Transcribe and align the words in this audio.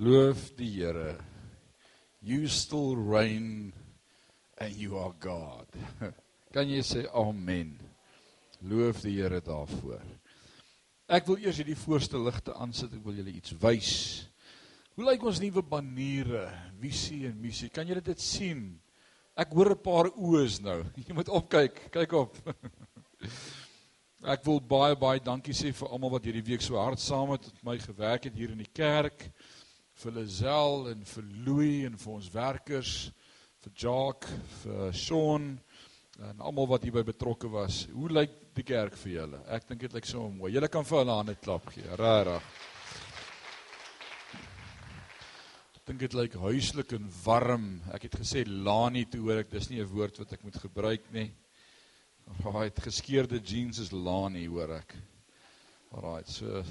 Loof 0.00 0.54
die 0.56 0.70
Here. 0.80 1.18
You 2.22 2.48
still 2.48 2.96
reign 2.96 3.74
and 4.56 4.72
you 4.72 4.96
are 4.96 5.12
God. 5.20 5.66
Kan 6.54 6.72
jy 6.72 6.80
sê 6.80 7.02
amen? 7.12 7.74
Loof 8.64 9.02
die 9.04 9.18
Here 9.18 9.42
daarvoor. 9.44 10.00
Ek 11.04 11.28
wil 11.28 11.44
eers 11.44 11.60
hierdie 11.60 11.76
voorste 11.76 12.16
ligte 12.16 12.56
aansit. 12.56 12.96
Ek 12.96 13.04
wil 13.04 13.20
julle 13.20 13.36
iets 13.36 13.52
wys. 13.60 13.92
Hoe 14.96 15.04
lyk 15.04 15.28
ons 15.28 15.42
nuwe 15.44 15.60
baniere, 15.68 16.46
visie 16.80 17.26
en 17.28 17.36
missie? 17.36 17.68
Kan 17.68 17.84
julle 17.84 18.00
dit 18.00 18.24
sien? 18.24 18.70
Ek 19.36 19.52
hoor 19.52 19.74
'n 19.76 19.84
paar 19.84 20.08
oës 20.16 20.62
nou. 20.64 20.80
Jy 21.04 21.12
moet 21.12 21.28
opkyk. 21.28 21.90
Kyk 21.92 22.16
op. 22.16 22.40
Ek 24.32 24.48
wil 24.48 24.64
baie 24.64 24.96
baie 24.96 25.20
dankie 25.20 25.52
sê 25.52 25.76
vir 25.76 25.92
almal 25.92 26.16
wat 26.16 26.24
hierdie 26.24 26.48
week 26.54 26.64
so 26.64 26.80
hard 26.80 27.00
saam 27.00 27.36
met 27.36 27.52
my 27.60 27.76
gewerk 27.76 28.24
het 28.24 28.36
hier 28.36 28.56
in 28.56 28.64
die 28.64 28.72
kerk 28.72 29.28
vir 30.00 30.14
Lazel 30.16 30.86
en 30.94 31.02
vir 31.04 31.24
Louis 31.44 31.84
en 31.84 31.96
vir 32.00 32.12
ons 32.14 32.28
werkers, 32.32 32.94
vir 33.60 33.72
Jacques, 33.82 34.30
vir 34.62 34.94
Sean 34.96 35.50
en 36.20 36.40
almal 36.44 36.68
wat 36.70 36.84
hierby 36.84 37.02
betrokke 37.04 37.50
was. 37.52 37.82
Hoe 37.92 38.08
lyk 38.12 38.32
die 38.56 38.64
kerk 38.66 38.96
vir 39.00 39.12
julle? 39.12 39.40
Ek 39.52 39.68
dink 39.68 39.84
dit 39.84 39.96
lyk 39.96 40.08
so 40.08 40.28
mooi. 40.32 40.52
Julle 40.54 40.68
kan 40.72 40.86
vir 40.88 41.02
hulle 41.02 41.16
hande 41.16 41.36
klap 41.40 41.68
gee. 41.74 41.84
Regtig. 42.00 42.48
Ek 45.80 45.84
dink 45.88 46.02
dit 46.04 46.16
lyk 46.16 46.36
huislik 46.44 46.96
en 46.96 47.08
warm. 47.24 47.70
Ek 47.92 48.08
het 48.08 48.18
gesê 48.20 48.44
Lani 48.48 49.06
toe 49.10 49.22
hoor 49.26 49.42
ek 49.44 49.52
dis 49.52 49.70
nie 49.70 49.80
'n 49.80 49.92
woord 49.92 50.18
wat 50.18 50.32
ek 50.32 50.44
moet 50.44 50.60
gebruik 50.60 51.12
nie. 51.12 51.30
Right, 52.44 52.76
geskeurde 52.78 53.40
jeans 53.42 53.78
is 53.78 53.92
Lani 53.92 54.46
hoor 54.46 54.76
ek. 54.76 54.94
Alright, 55.92 56.28
so 56.28 56.62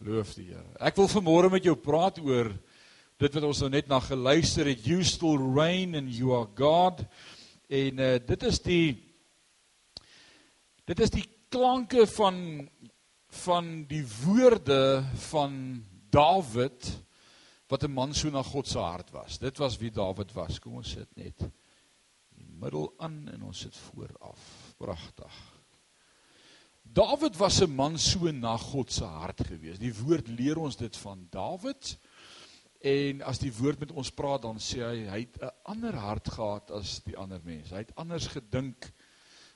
Loof 0.00 0.30
die 0.32 0.46
Here. 0.48 0.64
Ek 0.80 0.96
wil 0.96 1.10
vanmôre 1.12 1.50
met 1.52 1.66
jou 1.66 1.74
praat 1.76 2.16
oor 2.24 2.48
dit 3.20 3.34
wat 3.36 3.44
ons 3.44 3.58
nou 3.60 3.68
net 3.68 3.90
na 3.90 3.98
geluister 4.00 4.70
het. 4.70 4.86
You 4.88 5.04
still 5.04 5.36
reign 5.36 5.92
and 5.98 6.08
you 6.08 6.32
are 6.32 6.48
God. 6.56 7.02
En 7.68 8.00
uh, 8.00 8.14
dit 8.24 8.46
is 8.48 8.62
die 8.64 8.86
dit 10.88 11.04
is 11.04 11.12
die 11.12 11.26
klanke 11.52 12.06
van 12.16 12.40
van 13.44 13.68
die 13.90 14.02
woorde 14.24 15.04
van 15.28 15.54
Dawid 16.10 16.88
wat 17.68 17.84
'n 17.84 17.92
man 17.92 18.14
so 18.16 18.30
na 18.30 18.42
God 18.42 18.66
se 18.66 18.78
hart 18.78 19.12
was. 19.12 19.38
Dit 19.38 19.60
was 19.60 19.76
wie 19.76 19.92
Dawid 19.92 20.32
was. 20.32 20.58
Kom 20.58 20.80
ons 20.80 20.96
sit 20.96 21.12
net 21.14 21.44
in 21.44 22.48
die 22.48 22.56
middel 22.56 22.88
aan 22.98 23.28
en 23.28 23.42
ons 23.42 23.58
sit 23.58 23.76
vooraf. 23.76 24.74
Pragtig. 24.78 25.49
Dawid 26.92 27.36
was 27.38 27.62
'n 27.62 27.70
man 27.70 27.98
so 27.98 28.32
na 28.32 28.56
God 28.56 28.90
se 28.90 29.04
hart 29.04 29.46
gewees. 29.46 29.78
Die 29.78 29.94
woord 29.94 30.26
leer 30.28 30.58
ons 30.58 30.76
dit 30.76 30.96
van 30.96 31.28
Dawid. 31.30 31.98
En 32.82 33.22
as 33.22 33.38
die 33.38 33.52
woord 33.52 33.78
met 33.78 33.92
ons 33.92 34.10
praat 34.10 34.42
dan 34.42 34.58
sê 34.58 34.82
hy 34.82 35.06
hy 35.06 35.20
het 35.20 35.38
'n 35.38 35.50
ander 35.64 35.94
hart 35.94 36.28
gehad 36.28 36.70
as 36.70 37.00
die 37.04 37.16
ander 37.16 37.40
mense. 37.44 37.74
Hy 37.74 37.78
het 37.78 37.94
anders 37.94 38.26
gedink, 38.26 38.90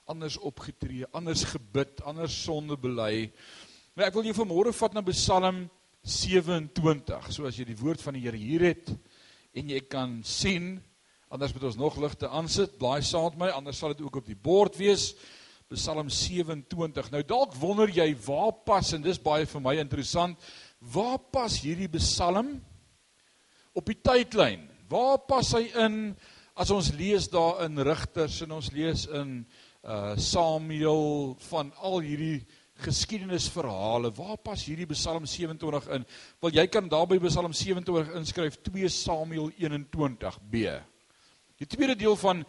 anders 0.07 0.37
opgetree, 0.37 1.07
anders 1.13 1.45
gebid, 1.45 2.03
anders 2.03 2.43
sonde 2.43 2.77
bely. 2.77 3.33
Maar 3.95 4.07
ek 4.07 4.15
wil 4.15 4.25
jou 4.25 4.35
vanmôre 4.35 4.73
vat 4.73 4.95
na 4.95 5.03
Psalm 5.03 5.71
27. 6.03 7.33
So 7.33 7.47
as 7.47 7.57
jy 7.57 7.65
die 7.65 7.83
woord 7.83 8.01
van 8.01 8.15
die 8.15 8.23
Here 8.23 8.37
hier 8.37 8.61
het 8.61 8.95
en 9.55 9.69
jy 9.69 9.81
kan 9.81 10.23
sien, 10.23 10.83
anders 11.29 11.53
moet 11.53 11.65
ons 11.65 11.77
nog 11.77 11.97
ligte 11.97 12.29
aansit, 12.29 12.79
blaai 12.79 13.03
saam 13.03 13.25
met 13.25 13.39
my, 13.39 13.49
anders 13.49 13.79
sal 13.79 13.89
dit 13.89 14.03
ook 14.03 14.17
op 14.17 14.27
die 14.27 14.39
bord 14.39 14.77
wees. 14.77 15.15
Psalm 15.79 16.11
27. 16.11 17.11
Nou 17.13 17.23
dalk 17.27 17.57
wonder 17.61 17.91
jy 17.91 18.11
waar 18.27 18.53
pas 18.67 18.93
en 18.97 19.03
dis 19.05 19.21
baie 19.23 19.47
vir 19.47 19.63
my 19.65 19.75
interessant, 19.83 20.39
waar 20.95 21.19
pas 21.33 21.59
hierdie 21.63 21.91
Psalm 21.99 22.57
op 23.75 23.87
die 23.91 23.99
tydlyn? 23.99 24.69
Waar 24.91 25.19
pas 25.29 25.53
hy 25.57 25.67
in 25.87 25.99
as 26.55 26.71
ons 26.71 26.93
lees 26.95 27.27
daar 27.33 27.65
in 27.67 27.81
Rigters 27.83 28.43
en 28.45 28.55
ons 28.59 28.73
lees 28.75 29.09
in 29.11 29.41
uh 29.85 30.15
Samuel 30.17 31.35
van 31.51 31.73
al 31.85 31.99
hierdie 32.01 32.45
geskiedenisverhale. 32.83 34.11
Waar 34.17 34.39
pas 34.43 34.65
hierdie 34.65 34.87
Psalm 34.87 35.27
27 35.27 35.89
in? 35.95 36.07
Wil 36.43 36.57
jy 36.57 36.67
kan 36.73 36.89
daarby 36.89 37.19
Psalm 37.27 37.53
27 37.53 38.15
inskryf 38.19 38.59
2 38.67 38.89
Samuel 38.89 39.51
21b. 39.59 40.65
Die 41.61 41.69
tweede 41.71 41.97
deel 41.97 42.17
van 42.17 42.43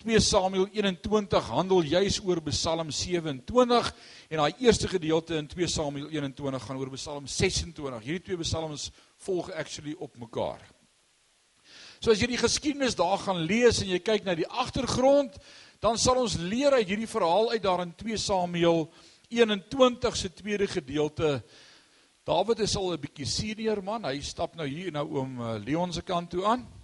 2 0.00 0.20
Samuel 0.20 0.70
21 0.72 1.48
handel 1.52 1.82
juis 1.84 2.16
oor 2.24 2.38
Psalm 2.46 2.88
27 2.88 3.90
en 4.30 4.40
daai 4.40 4.54
eerste 4.64 4.88
gedeelte 4.88 5.36
in 5.36 5.48
2 5.50 5.68
Samuel 5.68 6.06
21 6.08 6.64
gaan 6.64 6.78
oor 6.80 6.88
Psalm 6.94 7.26
26. 7.28 7.98
Hierdie 8.06 8.22
twee 8.30 8.40
psalms 8.40 8.86
volg 9.26 9.50
actually 9.52 9.92
op 10.00 10.16
mekaar. 10.16 10.62
So 12.00 12.14
as 12.14 12.22
jy 12.24 12.30
die 12.32 12.40
geskiedenis 12.40 12.96
daar 12.96 13.20
gaan 13.20 13.44
lees 13.44 13.82
en 13.84 13.92
jy 13.92 14.00
kyk 14.00 14.24
na 14.24 14.38
die 14.38 14.48
agtergrond, 14.48 15.36
dan 15.84 16.00
sal 16.00 16.22
ons 16.22 16.38
leer 16.40 16.78
uit 16.78 16.88
hierdie 16.88 17.10
verhaal 17.10 17.52
uit 17.52 17.62
daar 17.68 17.84
in 17.84 17.92
2 18.00 18.16
Samuel 18.24 18.86
21 19.28 20.16
se 20.16 20.32
tweede 20.32 20.70
gedeelte. 20.80 21.42
Dawid 22.24 22.64
is 22.64 22.76
al 22.76 22.94
'n 22.96 23.04
bietjie 23.04 23.28
senior 23.28 23.84
man. 23.84 24.08
Hy 24.08 24.20
stap 24.24 24.56
nou 24.56 24.66
hier 24.66 24.92
nou 24.92 25.04
oom 25.12 25.40
eh, 25.40 25.60
Leon 25.60 25.92
se 25.92 26.00
kant 26.00 26.30
toe 26.30 26.46
aan. 26.46 26.79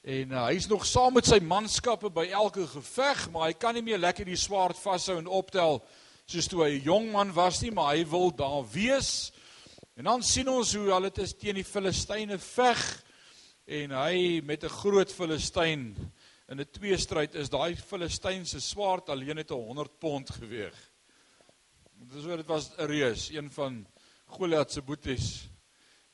En 0.00 0.30
uh, 0.32 0.46
hy's 0.48 0.64
nog 0.64 0.86
saam 0.88 1.12
met 1.12 1.26
sy 1.28 1.42
manskappe 1.44 2.08
by 2.08 2.30
elke 2.32 2.62
geveg, 2.70 3.26
maar 3.28 3.50
hy 3.50 3.56
kan 3.60 3.76
nie 3.76 3.82
meer 3.84 4.00
lekker 4.00 4.24
die 4.24 4.38
swaard 4.40 4.78
vashou 4.80 5.18
en 5.20 5.26
optel 5.28 5.82
soos 6.24 6.48
toe 6.48 6.62
hy 6.64 6.70
'n 6.78 6.86
jong 6.86 7.10
man 7.12 7.34
was 7.36 7.60
nie, 7.60 7.70
maar 7.70 7.92
hy 7.92 8.06
wil 8.08 8.32
daar 8.32 8.64
wees. 8.72 9.30
En 10.00 10.08
dan 10.08 10.22
sien 10.22 10.48
ons 10.48 10.72
hoe 10.72 10.88
hulle 10.88 11.10
dit 11.10 11.36
teen 11.38 11.54
die 11.54 11.66
Filistyne 11.68 12.38
veg 12.38 12.80
en 13.66 13.90
hy 13.90 14.40
met 14.40 14.64
'n 14.64 14.72
groot 14.72 15.12
Filistyn 15.12 15.92
in 16.48 16.60
'n 16.60 16.70
tweestryd 16.72 17.34
is 17.34 17.50
daai 17.50 17.76
Filistyn 17.76 18.46
se 18.46 18.60
swaard 18.60 19.10
alleen 19.10 19.36
net 19.36 19.50
100 19.50 19.98
pond 19.98 20.30
geweg. 20.30 20.74
Dit 21.92 22.14
is 22.14 22.24
oor 22.24 22.36
dit 22.36 22.46
was 22.46 22.72
'n 22.78 22.86
reus, 22.86 23.28
een 23.28 23.50
van 23.50 23.86
Goliat 24.26 24.72
se 24.72 24.80
boeties 24.80 25.49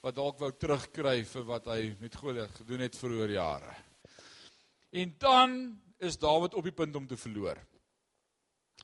wat 0.06 0.14
dalk 0.14 0.38
wou 0.38 0.52
terugkry 0.54 1.24
vir 1.26 1.46
wat 1.48 1.64
hy 1.72 1.80
met 1.98 2.14
Goliat 2.14 2.52
gedoen 2.60 2.84
het 2.84 2.94
vroeër 2.94 3.32
jare. 3.34 3.72
En 4.94 5.14
dan 5.18 5.56
is 5.98 6.18
Dawid 6.22 6.54
op 6.54 6.62
die 6.68 6.74
punt 6.76 6.94
om 6.94 7.08
te 7.10 7.18
verloor. 7.18 7.58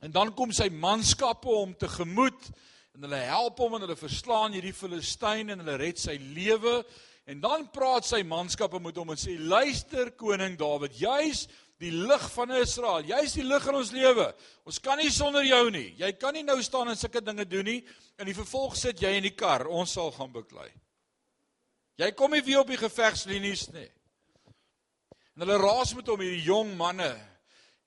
En 0.03 0.11
dan 0.11 0.33
kom 0.35 0.51
sy 0.51 0.67
manskappe 0.75 1.53
om 1.61 1.77
te 1.79 1.87
gemoed 1.93 2.49
en 2.97 3.07
hulle 3.07 3.23
help 3.29 3.63
hom 3.63 3.79
en 3.79 3.87
hulle 3.87 3.99
verslaan 4.01 4.57
hierdie 4.57 4.75
Filistyn 4.75 5.55
en 5.55 5.63
hulle 5.63 5.79
red 5.79 6.03
sy 6.03 6.19
lewe. 6.35 6.81
En 7.31 7.39
dan 7.45 7.69
praat 7.71 8.09
sy 8.09 8.25
manskappe 8.27 8.83
met 8.83 8.99
hom 8.99 9.15
en 9.15 9.21
sê 9.21 9.39
luister 9.39 10.11
koning 10.19 10.59
Dawid 10.59 10.99
jy's 10.99 11.47
die 11.79 11.95
lig 11.95 12.29
van 12.35 12.51
Israel 12.59 13.07
jy's 13.07 13.39
die 13.39 13.47
lig 13.47 13.71
in 13.71 13.79
ons 13.79 13.95
lewe. 13.95 14.33
Ons 14.67 14.83
kan 14.83 14.99
nie 14.99 15.13
sonder 15.15 15.47
jou 15.47 15.69
nie. 15.71 15.93
Jy 16.03 16.17
kan 16.19 16.35
nie 16.35 16.43
nou 16.43 16.59
staan 16.67 16.91
en 16.91 16.99
sulke 16.99 17.23
dinge 17.23 17.47
doen 17.47 17.77
nie. 17.77 17.83
En 18.19 18.27
die 18.27 18.35
vervolg 18.35 18.75
sit 18.75 18.99
jy 19.07 19.21
in 19.21 19.31
die 19.31 19.37
kar. 19.39 19.71
Ons 19.71 19.95
sal 19.95 20.11
gaan 20.19 20.35
beklei 20.35 20.73
Jy 22.01 22.09
kom 22.17 22.33
nie 22.33 22.45
weer 22.45 22.63
op 22.63 22.71
die 22.73 22.81
gevegslinies 22.81 23.67
nie. 23.75 23.89
En 25.35 25.45
hulle 25.45 25.59
raas 25.61 25.93
met 25.97 26.09
hom 26.09 26.21
hierdie 26.21 26.45
jong 26.47 26.75
manne. 26.79 27.13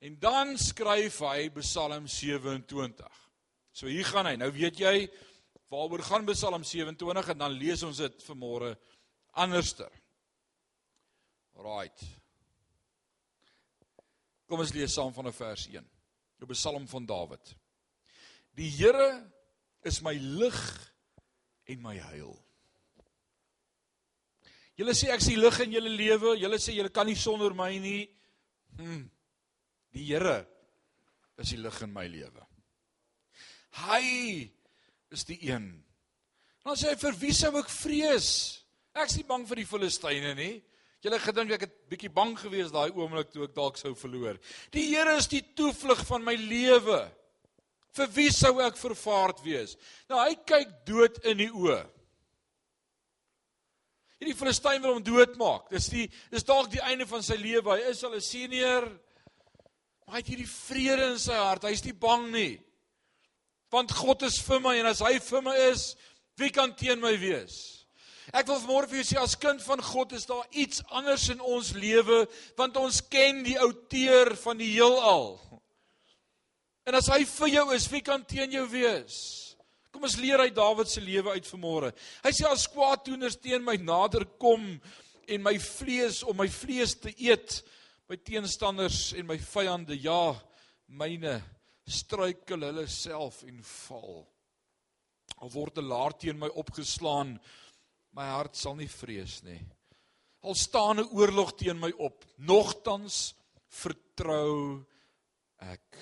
En 0.02 0.18
dan 0.20 0.54
skryf 0.60 1.20
hy 1.24 1.48
Psalm 1.60 2.06
27. 2.10 3.22
So 3.72 3.90
hier 3.90 4.06
gaan 4.08 4.28
hy. 4.30 4.36
Nou 4.40 4.50
weet 4.54 4.78
jy 4.80 4.94
waaroor 5.72 6.04
gaan 6.06 6.26
Psalm 6.30 6.64
27 6.64 7.32
en 7.34 7.42
dan 7.42 7.58
lees 7.58 7.82
ons 7.86 7.98
dit 8.02 8.26
vanmôre 8.28 8.74
anderster. 9.36 9.90
Right. 11.56 12.06
Kom 14.46 14.62
ons 14.62 14.74
lees 14.76 14.94
saam 14.94 15.14
van 15.16 15.32
vers 15.34 15.66
1. 15.72 15.86
Die 16.36 16.50
Psalm 16.52 16.86
van 16.88 17.06
Dawid. 17.08 17.54
Die 18.56 18.70
Here 18.70 19.24
is 19.84 20.02
my 20.04 20.14
lig 20.14 20.60
en 21.66 21.82
my 21.82 21.96
heil. 21.98 22.36
Julle 24.76 24.92
sê 24.96 25.08
ek 25.12 25.22
is 25.24 25.30
die 25.30 25.38
lig 25.40 25.60
in 25.64 25.72
julle 25.78 25.92
lewe. 25.92 26.34
Julle 26.40 26.58
sê 26.60 26.74
julle 26.76 26.92
kan 26.92 27.08
nie 27.08 27.16
sonder 27.16 27.54
my 27.56 27.70
nie. 27.80 28.04
Hm. 28.76 29.06
Die 29.96 30.04
Here 30.10 30.42
is 31.40 31.54
die 31.54 31.60
lig 31.60 31.80
in 31.84 31.92
my 31.94 32.04
lewe. 32.10 32.44
Hy 33.86 34.04
is 35.12 35.24
die 35.28 35.38
een. 35.48 35.70
Dan 36.64 36.76
sê 36.76 36.92
hy 36.92 37.00
vir 37.00 37.18
wie 37.20 37.34
sou 37.36 37.52
ek 37.60 37.72
vrees? 37.72 38.30
Ek 38.96 39.08
is 39.08 39.18
nie 39.20 39.28
bang 39.28 39.44
vir 39.48 39.62
die 39.62 39.68
Filistyne 39.68 40.32
nie. 40.36 40.54
Julle 41.04 41.20
gedink 41.22 41.52
ek 41.54 41.66
het 41.66 41.74
bietjie 41.92 42.12
bang 42.12 42.32
gewees 42.36 42.72
daai 42.74 42.90
oomblik 42.90 43.28
toe 43.32 43.44
ek 43.46 43.56
dalk 43.56 43.76
sou 43.80 43.92
verloor. 43.96 44.40
Die 44.74 44.88
Here 44.90 45.16
is 45.16 45.28
die 45.30 45.44
toevlug 45.56 46.02
van 46.08 46.24
my 46.26 46.34
lewe. 46.40 47.04
Vir 47.96 48.08
wie 48.16 48.28
sou 48.34 48.58
ek 48.64 48.76
vervaard 48.80 49.40
wees? 49.44 49.76
Nou 50.10 50.20
hy 50.20 50.34
kyk 50.48 50.72
dood 50.88 51.20
in 51.24 51.44
die 51.44 51.52
oë. 51.52 51.84
Hierdie 54.16 54.36
Filistyn 54.36 54.80
wil 54.80 54.96
hom 54.96 55.04
doodmaak. 55.04 55.68
Dis 55.72 55.90
die 55.92 56.06
dis 56.32 56.46
dalk 56.46 56.70
die 56.72 56.80
einde 56.80 57.04
van 57.08 57.24
sy 57.24 57.36
lewe. 57.36 57.76
Hy 57.76 57.90
is 57.90 58.04
al 58.04 58.14
'n 58.16 58.20
senior. 58.20 58.88
Maar 60.06 60.16
hy 60.16 60.20
het 60.22 60.30
hierdie 60.32 60.48
vrede 60.48 61.10
in 61.12 61.18
sy 61.18 61.34
hart. 61.34 61.64
Hy's 61.64 61.84
nie 61.84 61.92
bang 61.92 62.30
nie. 62.32 62.60
Want 63.70 63.92
God 63.92 64.22
is 64.22 64.38
vir 64.38 64.60
my 64.60 64.76
en 64.78 64.86
as 64.86 65.00
hy 65.00 65.18
vir 65.18 65.42
my 65.42 65.56
is, 65.72 65.96
wie 66.38 66.50
kan 66.50 66.74
teen 66.74 67.00
my 67.00 67.16
wees? 67.18 67.86
Ek 68.32 68.46
wil 68.46 68.58
vanmôre 68.58 68.88
vir 68.88 69.02
jou 69.02 69.04
sê 69.04 69.18
as 69.22 69.36
kind 69.38 69.62
van 69.62 69.80
God 69.82 70.12
is 70.12 70.26
daar 70.26 70.46
iets 70.50 70.82
anders 70.90 71.28
in 71.28 71.40
ons 71.40 71.74
lewe 71.74 72.26
want 72.56 72.76
ons 72.76 73.00
ken 73.00 73.44
die 73.44 73.58
outeur 73.58 74.34
van 74.36 74.58
die 74.58 74.72
heelal. 74.72 75.38
En 76.86 76.94
as 76.94 77.06
hy 77.10 77.24
vir 77.24 77.48
jou 77.48 77.74
is, 77.74 77.90
wie 77.90 78.02
kan 78.02 78.24
teen 78.24 78.50
jou 78.50 78.66
wees? 78.70 79.45
Kom 79.96 80.04
ons 80.04 80.18
leer 80.20 80.42
uit 80.44 80.52
Dawid 80.52 80.90
se 80.92 81.00
lewe 81.00 81.32
uit 81.32 81.46
vanmôre. 81.48 81.88
Hy 82.20 82.30
sê 82.36 82.44
as 82.44 82.66
kwaaddoeners 82.68 83.38
teen 83.40 83.62
my 83.64 83.78
nader 83.80 84.26
kom 84.36 84.66
en 85.24 85.40
my 85.40 85.54
vlees 85.56 86.18
om 86.28 86.36
my 86.36 86.46
vlees 86.52 86.92
te 87.00 87.14
eet, 87.16 87.62
my 88.04 88.18
teenstanders 88.20 89.14
en 89.16 89.24
my 89.24 89.38
vyande, 89.40 89.96
ja, 89.96 90.36
myne 91.00 91.38
struikel 91.88 92.68
hulle 92.68 92.84
self 92.92 93.40
en 93.48 93.64
val. 93.88 94.20
Al 95.40 95.54
word 95.56 95.80
'n 95.80 95.88
laar 95.88 96.12
teen 96.12 96.44
my 96.44 96.52
opgeslaan, 96.52 97.38
my 98.12 98.28
hart 98.36 98.54
sal 98.54 98.76
nie 98.76 98.92
vrees 99.00 99.42
nie. 99.48 99.64
Al 100.44 100.54
staan 100.54 101.00
'n 101.00 101.08
oorlog 101.08 101.56
teen 101.56 101.80
my 101.80 101.92
op, 101.96 102.22
nogtans 102.36 103.32
vertrou 103.64 104.84
ek. 105.56 105.96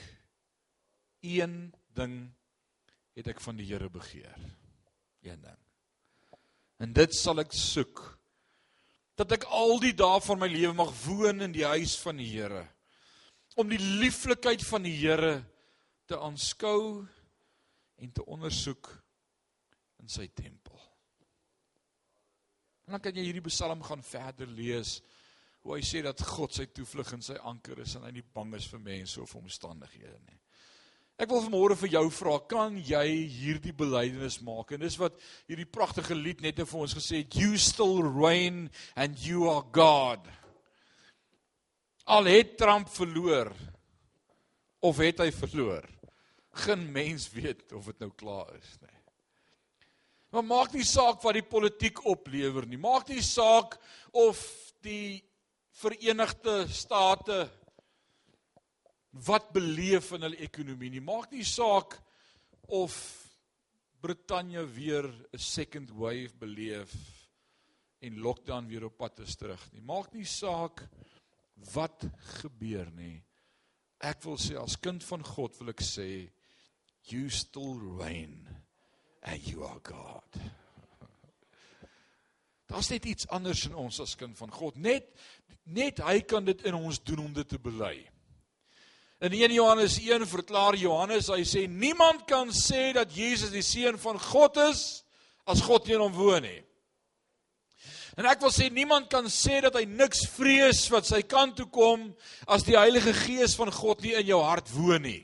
Een 1.23 1.71
ding 1.95 2.35
het 3.15 3.31
ek 3.31 3.41
van 3.45 3.59
die 3.59 3.67
Here 3.69 3.89
begeer. 3.91 4.37
Een 5.25 5.41
ding. 5.41 5.61
En 6.83 6.93
dit 6.93 7.15
sal 7.15 7.41
ek 7.45 7.55
soek 7.55 8.03
dat 9.15 9.31
ek 9.37 9.47
al 9.55 9.79
die 9.83 9.95
dae 9.95 10.19
van 10.27 10.41
my 10.41 10.49
lewe 10.51 10.75
mag 10.75 10.91
woon 11.05 11.45
in 11.47 11.55
die 11.55 11.67
huis 11.67 11.95
van 12.03 12.19
die 12.19 12.29
Here 12.33 12.67
om 13.55 13.71
die 13.71 13.79
lieflikheid 13.79 14.65
van 14.67 14.83
die 14.83 14.97
Here 14.99 15.37
te 16.11 16.19
aanskou 16.19 17.05
en 18.03 18.13
te 18.13 18.25
ondersoek 18.27 18.91
in 20.03 20.11
sy 20.11 20.27
tempel. 20.35 20.81
En 22.85 22.97
dan 22.97 23.05
kan 23.05 23.17
jy 23.17 23.29
hierdie 23.29 23.47
Psalm 23.47 23.83
gaan 23.87 24.03
verder 24.05 24.51
lees 24.51 24.99
hoe 25.65 25.79
hy 25.79 25.85
sê 25.87 26.03
dat 26.05 26.21
God 26.35 26.53
sy 26.53 26.67
toevlug 26.75 27.15
en 27.17 27.23
sy 27.25 27.39
anker 27.49 27.81
is 27.87 27.95
en 27.97 28.05
hy 28.05 28.13
nie 28.19 28.27
bang 28.35 28.53
is 28.59 28.67
vir 28.69 28.83
mense 28.85 29.23
of 29.23 29.37
omstandighede 29.39 30.19
nie. 30.27 30.41
Ek 31.15 31.31
wil 31.31 31.45
vanmôre 31.45 31.77
vir 31.79 31.93
jou 31.93 32.09
vra, 32.11 32.39
kan 32.51 32.75
jy 32.75 33.05
hierdie 33.31 33.75
belydenis 33.77 34.41
maak? 34.43 34.73
En 34.75 34.83
dis 34.83 34.97
wat 34.99 35.15
hierdie 35.47 35.69
pragtige 35.69 36.17
lied 36.19 36.43
net 36.43 36.59
vir 36.59 36.81
ons 36.81 36.97
gesê 36.97 37.23
het, 37.23 37.37
you 37.39 37.55
still 37.61 38.03
reign 38.03 38.67
and 38.99 39.21
you 39.23 39.47
are 39.51 39.63
God. 39.75 40.27
Al 42.11 42.27
het 42.27 42.57
Trump 42.59 42.91
verloor 42.93 43.53
of 44.85 44.99
het 45.01 45.23
hy 45.23 45.31
verloor? 45.33 45.87
Geen 46.67 46.83
mens 46.93 47.29
weet 47.31 47.71
of 47.75 47.87
dit 47.93 48.03
nou 48.03 48.11
klaar 48.19 48.51
is 48.59 48.75
nie. 48.83 48.91
Maar 50.35 50.47
maak 50.51 50.75
nie 50.75 50.87
saak 50.87 51.23
wat 51.23 51.39
die 51.39 51.47
politiek 51.47 52.01
oplewer 52.11 52.67
nie. 52.67 52.79
Maak 52.79 53.07
nie 53.15 53.23
saak 53.23 53.79
of 54.11 54.43
die 54.83 55.23
Verenigde 55.79 56.65
State 56.75 57.45
wat 59.23 59.53
beleef 59.55 60.11
in 60.17 60.27
hulle 60.27 60.41
ekonomie 60.43 60.91
nie. 60.91 61.03
Maak 61.05 61.31
nie 61.33 61.47
saak 61.47 61.99
of 62.67 62.95
Brittanje 64.05 64.67
weer 64.67 65.07
'n 65.33 65.39
second 65.39 65.91
wave 65.91 66.35
beleef 66.39 66.93
en 68.01 68.19
lockdown 68.19 68.67
weer 68.67 68.85
op 68.85 68.97
pad 68.97 69.19
is 69.19 69.37
terug 69.37 69.73
nie. 69.73 69.81
Maak 69.81 70.13
nie 70.13 70.25
saak 70.25 70.89
wat 71.73 72.05
gebeur 72.41 72.91
nie. 72.91 73.23
Ek 74.01 74.23
wil 74.23 74.37
sê 74.37 74.59
as 74.61 74.77
kind 74.77 75.05
van 75.05 75.25
God 75.25 75.57
wil 75.59 75.69
ek 75.69 75.81
sê 75.81 76.31
you 77.09 77.31
still 77.31 77.79
reign 77.99 78.49
and 79.23 79.47
you 79.47 79.65
are 79.65 79.81
God. 79.81 80.41
Daar's 82.69 82.91
net 82.91 83.05
iets 83.05 83.29
anders 83.29 83.67
in 83.67 83.75
ons 83.75 84.01
as 84.01 84.17
kind 84.17 84.37
van 84.37 84.51
God. 84.51 84.77
Net 84.77 85.15
net 85.65 85.99
hy 86.05 86.21
kan 86.21 86.45
dit 86.45 86.61
in 86.69 86.75
ons 86.75 87.01
doen 87.01 87.19
om 87.25 87.33
dit 87.33 87.49
te 87.49 87.59
bely. 87.59 88.14
In 89.25 89.33
1 89.33 89.53
Johannes 89.53 89.97
1 89.99 90.27
verklaar 90.29 90.77
Johannes, 90.77 91.31
hy 91.33 91.47
sê 91.49 91.63
niemand 91.65 92.27
kan 92.29 92.51
sê 92.53 92.91
dat 92.93 93.09
Jesus 93.17 93.55
die 93.55 93.65
seun 93.65 93.97
van 93.97 94.19
God 94.21 94.59
is 94.67 94.83
as 95.49 95.63
God 95.65 95.87
nie 95.89 95.95
in 95.97 96.03
hom 96.05 96.13
woon 96.13 96.45
nie. 96.45 96.59
En 98.21 98.29
ek 98.29 98.43
wil 98.45 98.53
sê 98.53 98.69
niemand 98.69 99.09
kan 99.09 99.25
sê 99.33 99.63
dat 99.65 99.79
hy 99.79 99.87
niks 99.89 100.27
vrees 100.35 100.83
wat 100.93 101.09
sy 101.09 101.23
kant 101.25 101.57
toe 101.57 101.67
kom 101.73 102.11
as 102.45 102.67
die 102.69 102.77
Heilige 102.77 103.15
Gees 103.17 103.57
van 103.57 103.73
God 103.73 104.05
nie 104.05 104.13
in 104.19 104.29
jou 104.29 104.43
hart 104.45 104.69
woon 104.77 105.07
nie. 105.09 105.23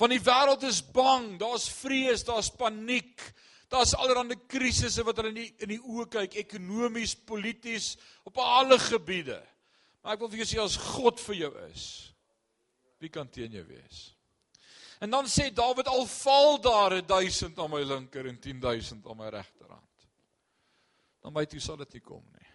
Van 0.00 0.10
die 0.10 0.18
wêreld 0.24 0.66
is 0.66 0.82
bang, 0.82 1.36
daar's 1.38 1.68
vrees, 1.70 2.26
daar's 2.26 2.50
paniek. 2.50 3.22
Daar's 3.70 3.94
allerlei 3.94 4.34
krisisse 4.50 5.06
wat 5.06 5.22
hulle 5.22 5.30
in 5.30 5.40
die, 5.44 5.50
in 5.62 5.76
die 5.76 5.78
oë 5.78 6.10
kyk, 6.10 6.40
ekonomies, 6.42 7.14
polities, 7.14 7.92
op 8.26 8.42
alle 8.42 8.80
gebiede. 8.82 9.38
Maar 10.00 10.16
ek 10.16 10.22
wil 10.22 10.32
vir 10.32 10.42
jou 10.42 10.48
sê 10.48 10.62
as 10.62 10.78
God 10.80 11.20
vir 11.20 11.36
jou 11.42 11.50
is, 11.68 11.84
wie 13.00 13.12
kan 13.12 13.28
teen 13.28 13.52
jou 13.56 13.64
wees? 13.68 14.00
En 15.00 15.12
dan 15.12 15.28
sê 15.32 15.48
Dawid 15.52 15.88
al 15.88 16.04
val 16.06 16.58
daar 16.60 16.96
1000 17.00 17.58
aan 17.58 17.72
my 17.72 17.80
linker 17.84 18.28
en 18.28 18.40
10000 18.40 19.06
aan 19.06 19.16
my 19.16 19.28
regterhand. 19.32 20.08
Dan 21.20 21.32
my 21.36 21.44
toe 21.48 21.60
sal 21.60 21.80
dit 21.80 21.96
nie 21.96 22.04
kom 22.04 22.24
nie. 22.36 22.50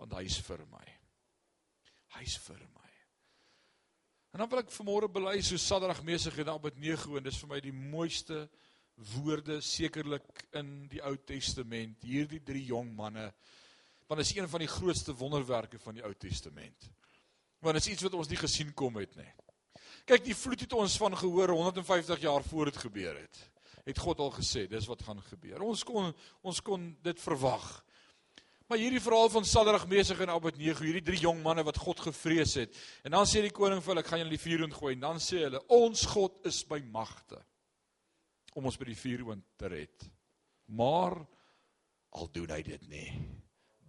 Want 0.00 0.16
hy 0.16 0.24
is 0.28 0.36
vir 0.44 0.64
my. 0.68 0.84
Hy's 2.16 2.36
vir 2.44 2.60
my. 2.60 2.88
En 4.32 4.42
dan 4.42 4.50
wil 4.52 4.62
ek 4.62 4.72
vanmôre 4.72 5.08
bely 5.12 5.40
so 5.42 5.58
Sadrag 5.60 6.04
Mesig 6.06 6.36
en 6.40 6.52
Abednego 6.52 7.16
en 7.18 7.24
dis 7.24 7.40
vir 7.40 7.50
my 7.50 7.60
die 7.64 7.74
mooiste 7.74 8.44
woorde 9.14 9.58
sekerlik 9.64 10.44
in 10.60 10.84
die 10.92 11.00
Ou 11.08 11.16
Testament. 11.26 12.04
Hierdie 12.04 12.42
drie 12.44 12.66
jong 12.68 12.92
manne 12.96 13.30
want 14.10 14.24
is 14.24 14.32
een 14.34 14.48
van 14.50 14.58
die 14.58 14.68
grootste 14.68 15.14
wonderwerke 15.14 15.78
van 15.78 15.94
die 15.94 16.02
Ou 16.02 16.10
Testament. 16.18 16.88
Want 17.62 17.76
dit 17.78 17.84
is 17.84 17.92
iets 17.92 18.02
wat 18.02 18.16
ons 18.18 18.28
nie 18.28 18.38
gesien 18.40 18.72
kom 18.74 18.96
het 18.98 19.12
nie. 19.14 19.28
Kyk, 20.08 20.24
die 20.24 20.34
vloed 20.34 20.64
het 20.64 20.72
ons 20.74 20.96
van 20.98 21.14
gehoor 21.14 21.52
150 21.54 22.24
jaar 22.24 22.42
voor 22.42 22.72
dit 22.72 22.80
gebeur 22.82 23.20
het. 23.20 23.42
Het 23.86 24.00
God 24.02 24.18
al 24.18 24.32
gesê, 24.34 24.64
dis 24.66 24.88
wat 24.90 25.04
gaan 25.06 25.20
gebeur. 25.28 25.62
Ons 25.62 25.84
kon 25.86 26.10
ons 26.42 26.58
kon 26.66 26.88
dit 27.06 27.22
verwag. 27.22 27.68
Maar 28.66 28.82
hierdie 28.82 29.02
verhaal 29.02 29.30
van 29.30 29.46
Sadrag, 29.46 29.84
Mesig 29.90 30.18
en 30.24 30.32
Abednego, 30.34 30.82
hierdie 30.82 31.04
drie 31.06 31.20
jong 31.22 31.44
manne 31.44 31.62
wat 31.66 31.78
God 31.78 32.02
gevrees 32.02 32.56
het. 32.58 32.74
En 33.06 33.14
dan 33.14 33.28
sê 33.30 33.44
die 33.44 33.54
koning 33.54 33.78
vir 33.82 33.92
hulle, 33.92 34.02
ek 34.02 34.10
gaan 34.10 34.22
julle 34.24 34.34
die 34.34 34.42
vuur 34.42 34.64
ingooi. 34.66 34.92
En 34.96 35.04
dan 35.04 35.22
sê 35.22 35.44
hulle, 35.44 35.60
ons 35.74 36.02
God 36.10 36.50
is 36.50 36.64
by 36.66 36.80
magte 36.90 37.38
om 38.58 38.66
ons 38.66 38.78
by 38.78 38.88
die 38.90 38.98
vuur 38.98 39.22
te 39.54 39.70
red. 39.70 40.08
Maar 40.74 41.14
al 42.18 42.30
doen 42.34 42.50
hy 42.50 42.60
dit 42.66 42.90
nie, 42.90 43.06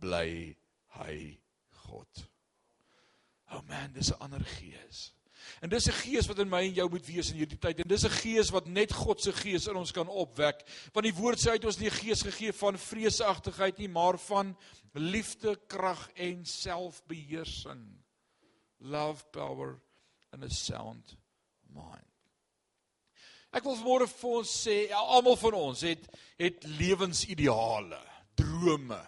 bly 0.01 0.55
hy 0.97 1.15
God. 1.85 2.27
Oh 3.51 3.61
man, 3.67 3.93
dis 3.93 4.11
'n 4.11 4.19
ander 4.19 4.43
gees. 4.57 5.11
En 5.61 5.69
dis 5.69 5.87
'n 5.87 6.01
gees 6.05 6.27
wat 6.27 6.39
in 6.39 6.49
my 6.49 6.61
en 6.63 6.73
jou 6.73 6.89
moet 6.89 7.05
wees 7.05 7.31
in 7.31 7.37
hierdie 7.37 7.57
tyd. 7.57 7.79
En 7.79 7.87
dis 7.87 8.05
'n 8.05 8.09
gees 8.09 8.49
wat 8.49 8.67
net 8.67 8.93
God 8.93 9.21
se 9.21 9.33
gees 9.33 9.67
in 9.67 9.75
ons 9.75 9.91
kan 9.91 10.07
opwek. 10.07 10.63
Want 10.93 11.05
die 11.05 11.15
woord 11.15 11.39
sê 11.39 11.49
hy 11.49 11.57
het 11.59 11.65
ons 11.65 11.79
nie 11.79 11.89
'n 11.89 12.01
gees 12.03 12.21
gegee 12.21 12.53
van 12.53 12.77
vreesagtigheid 12.77 13.77
nie, 13.77 13.87
maar 13.87 14.17
van 14.17 14.57
liefde, 14.93 15.59
krag 15.67 16.09
en 16.15 16.45
selfbeheersing. 16.45 18.03
Love, 18.79 19.25
power 19.31 19.81
and 20.31 20.43
a 20.43 20.49
sound 20.49 21.17
mind. 21.73 22.07
Ek 23.51 23.63
wil 23.63 23.75
vanmôre 23.75 24.07
vir 24.07 24.29
ons 24.29 24.67
sê, 24.67 24.87
ja, 24.89 24.97
almal 24.97 25.35
van 25.35 25.53
ons 25.53 25.81
het 25.81 26.07
het 26.39 26.63
lewensideale, 26.63 27.99
drome. 28.35 29.07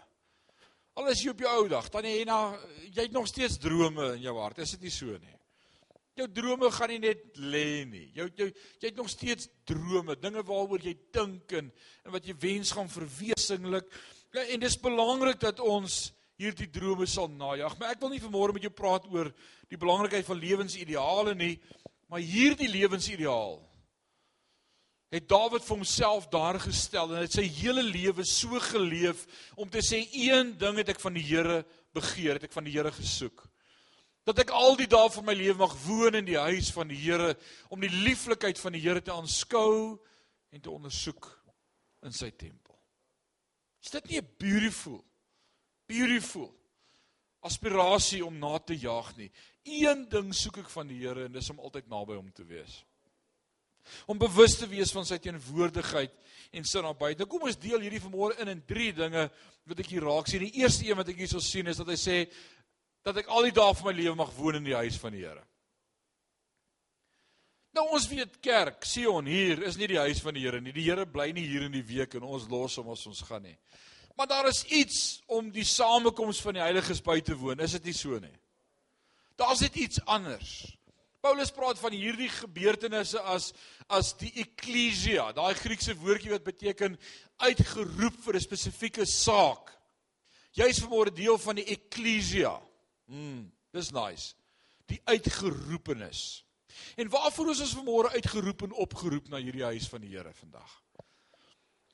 Al 0.93 1.09
is 1.09 1.23
jy 1.23 1.31
op 1.33 1.39
jou 1.41 1.51
ou 1.57 1.69
dag, 1.71 1.87
dan 1.89 2.05
jy 2.05 2.25
na 2.29 2.39
jy 2.83 3.07
het 3.07 3.15
nog 3.15 3.25
steeds 3.29 3.57
drome 3.61 4.11
in 4.13 4.27
jou 4.27 4.35
hart. 4.37 4.61
Is 4.61 4.75
dit 4.75 4.85
nie 4.85 4.93
so 4.93 5.15
nie? 5.17 5.37
Jou 6.13 6.27
drome 6.29 6.69
gaan 6.69 6.91
nie 6.93 6.99
net 7.01 7.39
lê 7.41 7.81
nie. 7.89 8.05
Jou 8.13 8.27
jou 8.37 8.49
jy 8.51 8.91
het 8.91 8.99
nog 8.99 9.09
steeds 9.09 9.49
drome, 9.65 10.13
dinge 10.21 10.43
waaroor 10.45 10.85
jy 10.85 10.93
dink 11.15 11.55
en, 11.57 11.71
en 12.05 12.13
wat 12.13 12.29
jy 12.29 12.35
wens 12.43 12.75
gaan 12.77 12.91
verwesenlik. 12.93 13.89
Ja, 14.33 14.45
en 14.45 14.61
dis 14.61 14.77
belangrik 14.81 15.41
dat 15.41 15.61
ons 15.65 16.11
hierdie 16.37 16.69
drome 16.69 17.07
sal 17.09 17.31
najag. 17.31 17.73
Maar 17.79 17.95
ek 17.95 18.01
wil 18.03 18.13
nie 18.13 18.21
vanmôre 18.21 18.53
met 18.53 18.67
jou 18.67 18.73
praat 18.73 19.09
oor 19.09 19.31
die 19.73 19.81
belangrikheid 19.81 20.29
van 20.29 20.41
lewensideale 20.41 21.33
nie, 21.39 21.55
maar 22.05 22.21
hierdie 22.21 22.69
lewensideaal 22.69 23.57
het 25.13 25.29
Dawid 25.29 25.61
vir 25.61 25.75
homself 25.75 26.25
daar 26.33 26.57
gestel 26.63 27.11
en 27.13 27.21
het 27.21 27.35
sy 27.35 27.45
hele 27.59 27.83
lewe 27.85 28.25
so 28.25 28.57
geleef 28.71 29.27
om 29.53 29.69
te 29.69 29.83
sê 29.85 30.01
een 30.09 30.55
ding 30.57 30.79
het 30.81 30.95
ek 30.95 31.01
van 31.03 31.13
die 31.13 31.25
Here 31.25 31.61
begeer, 31.93 32.39
het 32.39 32.47
ek 32.49 32.55
van 32.55 32.65
die 32.65 32.73
Here 32.73 32.91
gesoek 32.91 33.45
dat 34.23 34.39
ek 34.39 34.53
al 34.55 34.77
die 34.79 34.87
dae 34.87 35.09
van 35.11 35.25
my 35.27 35.35
lewe 35.35 35.59
mag 35.59 35.73
woon 35.83 36.15
in 36.15 36.27
die 36.27 36.39
huis 36.39 36.71
van 36.75 36.87
die 36.91 36.99
Here 36.99 37.33
om 37.73 37.83
die 37.83 37.91
lieflikheid 37.91 38.59
van 38.59 38.75
die 38.75 38.83
Here 38.83 39.03
te 39.03 39.13
aanskou 39.13 39.99
en 40.53 40.63
te 40.63 40.71
ondersoek 40.71 41.27
in 42.07 42.15
sy 42.15 42.29
tempel. 42.31 42.75
Is 43.83 43.91
dit 43.91 44.13
nie 44.13 44.21
beautiful 44.39 45.01
beautiful 45.91 46.47
aspirasie 47.43 48.21
om 48.23 48.37
na 48.39 48.55
te 48.63 48.77
jaag 48.79 49.11
nie? 49.19 49.27
Een 49.67 50.07
ding 50.11 50.31
soek 50.35 50.61
ek 50.63 50.71
van 50.71 50.87
die 50.87 51.01
Here 51.03 51.27
en 51.27 51.35
dis 51.35 51.51
om 51.51 51.59
altyd 51.59 51.91
naby 51.91 52.15
hom 52.15 52.31
te 52.31 52.47
wees. 52.47 52.79
Om 54.07 54.19
bewus 54.21 54.57
te 54.59 54.67
wees 54.69 54.91
van 54.95 55.05
sy 55.07 55.17
teenwoordigheid 55.21 56.13
en 56.53 56.67
sy 56.67 56.83
nabyheid. 56.85 57.21
Nou 57.21 57.29
kom 57.29 57.47
ons 57.47 57.59
deel 57.59 57.81
hierdie 57.83 58.01
vanmôre 58.03 58.37
in 58.43 58.51
in 58.53 58.61
drie 58.67 58.91
dinge 58.95 59.27
wat 59.69 59.79
ek 59.79 59.93
hier 59.93 60.05
raak 60.05 60.29
sien. 60.29 60.45
Die 60.45 60.61
eerste 60.61 60.85
een 60.87 60.99
wat 60.99 61.09
ek 61.13 61.23
hierso 61.23 61.41
sien 61.43 61.71
is 61.71 61.79
dat 61.81 61.89
hy 61.91 61.97
sê 61.99 62.19
dat 63.03 63.17
ek 63.19 63.31
al 63.31 63.49
die 63.49 63.55
dae 63.55 63.73
van 63.75 63.89
my 63.89 63.95
lewe 63.97 64.15
mag 64.19 64.31
woon 64.37 64.61
in 64.61 64.69
die 64.69 64.77
huis 64.77 64.99
van 65.01 65.15
die 65.15 65.25
Here. 65.25 65.43
Nou 67.73 67.87
ons 67.97 68.05
weet 68.05 68.37
kerk, 68.43 68.85
Sion 68.85 69.25
hier 69.25 69.63
is 69.65 69.79
nie 69.79 69.89
die 69.89 69.97
huis 69.97 70.21
van 70.21 70.37
die 70.37 70.43
Here 70.45 70.61
nie. 70.61 70.75
Die 70.75 70.85
Here 70.85 71.07
bly 71.09 71.31
nie 71.33 71.47
hier 71.47 71.65
in 71.65 71.73
die 71.73 71.85
week 71.85 72.13
en 72.19 72.27
ons 72.27 72.45
los 72.51 72.77
hom 72.77 72.91
as 72.93 73.05
ons 73.09 73.23
gaan 73.25 73.43
nie. 73.47 73.57
Maar 74.13 74.29
daar 74.29 74.47
is 74.47 74.61
iets 74.69 75.23
om 75.25 75.49
die 75.51 75.65
samekoms 75.65 76.41
van 76.45 76.59
die 76.59 76.61
heiliges 76.61 77.01
by 77.01 77.17
te 77.25 77.35
woon. 77.37 77.63
Is 77.65 77.73
dit 77.79 77.89
nie 77.89 77.97
so 77.97 78.19
nie? 78.21 78.35
Daar's 79.41 79.63
net 79.65 79.75
iets 79.81 80.03
anders. 80.05 80.51
Paulus 81.23 81.53
praat 81.55 81.79
van 81.79 81.93
hierdie 81.95 82.27
gebeurtenisse 82.27 83.21
as 83.31 83.53
as 83.87 84.11
die 84.19 84.31
ekklesia, 84.41 85.29
daai 85.35 85.53
Griekse 85.55 85.93
woordjie 85.99 86.33
wat 86.33 86.43
beteken 86.43 86.97
uitgeroep 87.43 88.17
vir 88.25 88.35
'n 88.35 88.43
spesifieke 88.43 89.05
saak. 89.05 89.71
Jy's 90.51 90.81
vanmôre 90.83 91.13
deel 91.13 91.37
van 91.37 91.55
die 91.55 91.65
ekklesia. 91.65 92.59
Mm, 93.07 93.51
dis 93.71 93.91
nice. 93.91 94.35
Die 94.87 95.01
uitgeroepenis. 95.05 96.43
En 96.95 97.09
waarvoor 97.09 97.51
is 97.51 97.61
ons 97.61 97.75
vanmôre 97.75 98.11
uitgeroep 98.13 98.61
en 98.63 98.73
opgeroep 98.73 99.29
na 99.29 99.37
hierdie 99.37 99.63
huis 99.63 99.87
van 99.87 100.01
die 100.01 100.09
Here 100.09 100.33
vandag? 100.33 100.83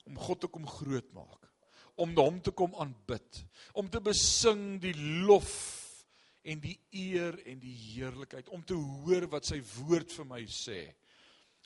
Om 0.05 0.17
God 0.17 0.39
te 0.39 0.47
kom 0.47 0.67
groot 0.67 1.11
maak, 1.13 1.51
om 1.95 2.15
hom 2.17 2.41
te 2.41 2.51
kom 2.51 2.73
aanbid, 2.75 3.45
om 3.73 3.89
te 3.89 4.01
besing 4.01 4.81
die 4.81 4.95
lof 4.97 5.88
en 6.43 6.61
die 6.63 6.77
eer 6.95 7.35
en 7.47 7.59
die 7.59 7.75
heerlikheid 7.75 8.49
om 8.55 8.63
te 8.63 8.77
hoor 8.77 9.27
wat 9.31 9.49
sy 9.49 9.59
woord 9.75 10.13
vir 10.15 10.27
my 10.29 10.43
sê. 10.49 10.83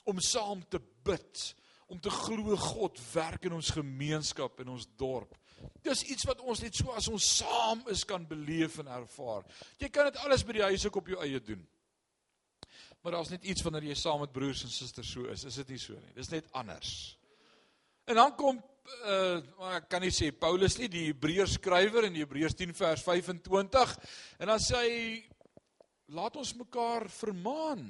Om 0.04 0.20
saam 0.20 0.64
te 0.68 0.80
bid 1.04 1.54
om 1.86 2.00
te 2.00 2.10
glo 2.10 2.56
God 2.56 2.98
werk 3.12 3.44
in 3.44 3.54
ons 3.56 3.72
gemeenskap 3.74 4.60
en 4.62 4.72
ons 4.74 4.86
dorp. 4.98 5.36
Dis 5.84 6.04
iets 6.10 6.26
wat 6.28 6.40
ons 6.42 6.62
net 6.64 6.76
so 6.76 6.92
as 6.96 7.08
ons 7.12 7.26
saam 7.38 7.84
is 7.92 8.04
kan 8.08 8.24
beleef 8.28 8.78
en 8.82 8.90
ervaar. 8.90 9.44
Jy 9.80 9.90
kan 9.92 10.08
dit 10.08 10.20
alles 10.24 10.44
by 10.46 10.56
die 10.58 10.66
huis 10.70 10.86
ook 10.88 11.00
op 11.02 11.12
jou 11.12 11.20
eie 11.24 11.40
doen. 11.44 11.62
Maar 13.04 13.18
daar's 13.18 13.32
net 13.34 13.44
iets 13.44 13.62
wanneer 13.64 13.90
jy 13.90 13.96
saam 14.00 14.22
met 14.24 14.32
broers 14.32 14.64
en 14.64 14.72
susters 14.72 15.10
so 15.12 15.28
is. 15.28 15.44
Is 15.44 15.60
dit 15.60 15.74
nie 15.74 15.80
so 15.80 15.96
nie? 16.00 16.14
Dis 16.16 16.32
net 16.32 16.48
anders. 16.56 16.92
En 18.08 18.16
dan 18.16 18.32
kom 18.36 18.62
uh 19.08 19.40
maar 19.58 19.78
ek 19.80 19.88
kan 19.88 20.02
nie 20.04 20.12
sê 20.12 20.30
Paulus 20.32 20.76
nie 20.78 20.90
die 20.92 21.06
Hebreërs 21.08 21.56
skrywer 21.58 22.08
in 22.08 22.18
Hebreërs 22.20 22.56
10 22.58 22.74
vers 22.76 23.04
25 23.06 23.94
en 24.38 24.50
dan 24.52 24.60
sê 24.60 24.80
hy 24.82 24.98
laat 26.12 26.36
ons 26.36 26.54
mekaar 26.58 27.08
vermaan 27.08 27.86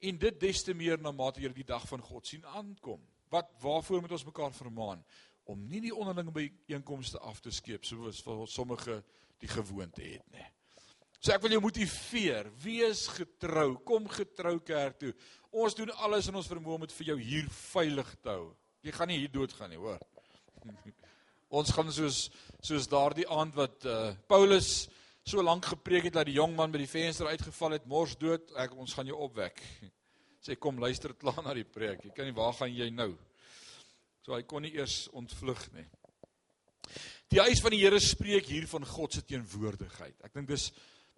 en 0.00 0.20
dit 0.20 0.40
des 0.40 0.62
te 0.64 0.74
meer 0.74 1.00
na 1.00 1.12
mate 1.12 1.42
jy 1.42 1.50
die 1.52 1.66
dag 1.68 1.84
van 1.88 2.00
God 2.00 2.26
sien 2.26 2.44
aankom. 2.56 3.00
Wat 3.30 3.50
waarvoor 3.62 4.00
moet 4.00 4.16
ons 4.16 4.26
mekaar 4.26 4.54
vermaan 4.56 5.02
om 5.50 5.60
nie 5.68 5.82
die 5.84 5.94
onderlinge 5.94 6.32
byeenkomste 6.32 7.20
af 7.26 7.40
te 7.42 7.52
skeep 7.52 7.84
soos 7.84 8.22
sommige 8.52 9.02
die 9.40 9.50
gewoonte 9.50 10.02
het 10.04 10.24
nie. 10.32 10.46
So 11.20 11.34
ek 11.34 11.42
wil 11.44 11.52
jou 11.52 11.60
motiveer, 11.60 12.48
wees 12.62 13.04
getrou, 13.12 13.74
kom 13.84 14.06
getrou 14.08 14.54
kerk 14.64 14.96
toe. 15.02 15.10
Ons 15.52 15.76
doen 15.76 15.90
alles 16.00 16.30
in 16.30 16.38
ons 16.40 16.48
vermoë 16.48 16.78
om 16.78 16.86
dit 16.86 16.94
vir 16.96 17.10
jou 17.10 17.16
hier 17.20 17.50
veilig 17.52 18.14
te 18.24 18.32
hou. 18.32 18.46
Jy 18.80 18.92
gaan 18.96 19.10
nie 19.12 19.18
hier 19.20 19.32
doodgaan 19.32 19.68
nie, 19.74 19.78
hoor. 19.80 20.00
Ons 21.60 21.72
gaan 21.76 21.90
soos 21.92 22.28
soos 22.64 22.86
daardie 22.88 23.26
aand 23.28 23.56
wat 23.56 23.84
uh 23.88 24.12
Paulus 24.28 24.88
so 25.24 25.42
lank 25.44 25.66
gepreek 25.68 26.06
het 26.08 26.16
dat 26.16 26.28
die 26.28 26.36
jong 26.38 26.54
man 26.56 26.72
by 26.72 26.80
die 26.80 26.88
venster 26.88 27.28
uitgeval 27.28 27.76
het, 27.76 27.88
mors 27.88 28.14
dood. 28.20 28.48
Ek 28.60 28.72
ons 28.76 28.94
gaan 28.96 29.08
jou 29.08 29.18
opwek. 29.26 29.60
Sê 30.44 30.56
kom 30.56 30.80
luister 30.80 31.12
klaar 31.12 31.42
na 31.44 31.52
die 31.56 31.66
preek. 31.68 32.06
Jy 32.06 32.14
kan 32.16 32.28
nie 32.28 32.36
waar 32.36 32.56
gaan 32.56 32.72
jy 32.72 32.88
nou? 32.94 33.12
So 34.24 34.32
hy 34.32 34.46
kon 34.48 34.64
nie 34.64 34.72
eers 34.78 35.02
ontvlug 35.16 35.66
nie. 35.76 35.84
Die 37.30 37.42
huis 37.44 37.60
van 37.60 37.76
die 37.76 37.82
Here 37.82 38.00
spreek 38.00 38.48
hier 38.48 38.64
van 38.70 38.88
God 38.88 39.14
se 39.14 39.22
teenwoordigheid. 39.28 40.16
Ek 40.24 40.32
dink 40.36 40.48
dis 40.48 40.70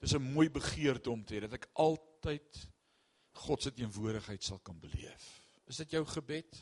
dis 0.02 0.16
'n 0.18 0.34
mooi 0.34 0.48
begeerte 0.50 1.10
om 1.10 1.22
te 1.22 1.36
hê 1.36 1.46
dat 1.46 1.54
ek 1.54 1.70
altyd 1.78 2.66
God 3.46 3.62
se 3.62 3.70
teenwoordigheid 3.70 4.42
sal 4.42 4.58
kan 4.58 4.78
beleef. 4.82 5.30
Is 5.70 5.78
dit 5.78 5.94
jou 5.94 6.04
gebed? 6.04 6.58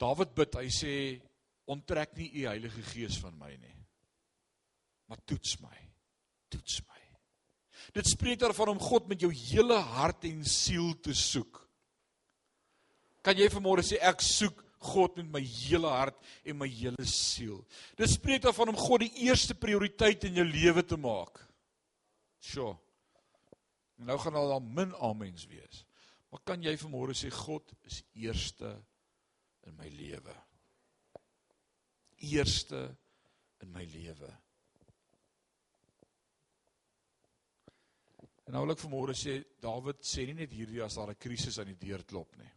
Dawid 0.00 0.34
bid, 0.34 0.56
hy 0.58 0.70
sê 0.72 0.94
onttrek 1.70 2.16
nie 2.18 2.30
u 2.40 2.48
Heilige 2.48 2.82
Gees 2.90 3.18
van 3.22 3.36
my 3.40 3.52
nie. 3.56 3.76
Maar 5.08 5.20
toets 5.28 5.58
my. 5.62 5.76
Toets 6.52 6.80
my. 6.88 7.00
Dit 7.94 8.08
spreek 8.08 8.40
daarvan 8.40 8.74
om 8.74 8.82
God 8.82 9.08
met 9.08 9.20
jou 9.22 9.30
hele 9.32 9.76
hart 9.94 10.24
en 10.28 10.44
siel 10.48 10.94
te 11.04 11.14
soek. 11.14 11.60
Kan 13.24 13.38
jy 13.38 13.48
vanmôre 13.52 13.84
sê 13.86 14.00
ek 14.04 14.24
soek 14.24 14.60
God 14.84 15.16
met 15.16 15.28
my 15.38 15.40
hele 15.40 15.88
hart 15.88 16.18
en 16.44 16.58
my 16.60 16.68
hele 16.68 17.06
siel. 17.08 17.62
Dit 17.96 18.12
spreek 18.12 18.42
daarvan 18.44 18.74
om 18.74 18.80
God 18.80 19.06
die 19.06 19.28
eerste 19.28 19.56
prioriteit 19.56 20.26
in 20.28 20.40
jou 20.40 20.46
lewe 20.48 20.84
te 20.84 20.98
maak. 21.00 21.40
Sjoe. 22.44 22.74
Nou 24.04 24.18
gaan 24.20 24.36
al 24.36 24.56
dan 24.56 24.72
min 24.76 24.92
amens 25.00 25.46
wees. 25.48 25.84
Maar 26.28 26.42
kan 26.44 26.64
jy 26.64 26.74
vanmôre 26.76 27.14
sê 27.16 27.30
God 27.32 27.72
is 27.88 28.02
eerste 28.18 28.74
in 29.68 29.76
my 29.76 29.88
lewe. 29.88 30.34
Eerste 32.16 32.82
in 33.64 33.72
my 33.72 33.84
lewe. 33.84 34.30
En 38.44 38.52
nou 38.52 38.64
wil 38.66 38.74
ek 38.74 38.82
vanmôre 38.82 39.14
sê 39.16 39.38
Dawid 39.62 40.02
sê 40.04 40.26
nie 40.28 40.36
net 40.42 40.52
hierdie 40.52 40.82
as 40.84 40.98
daar 40.98 41.10
'n 41.14 41.20
krisis 41.20 41.58
aan 41.58 41.72
die 41.72 41.80
deur 41.86 42.04
klop 42.04 42.36
nie. 42.36 42.50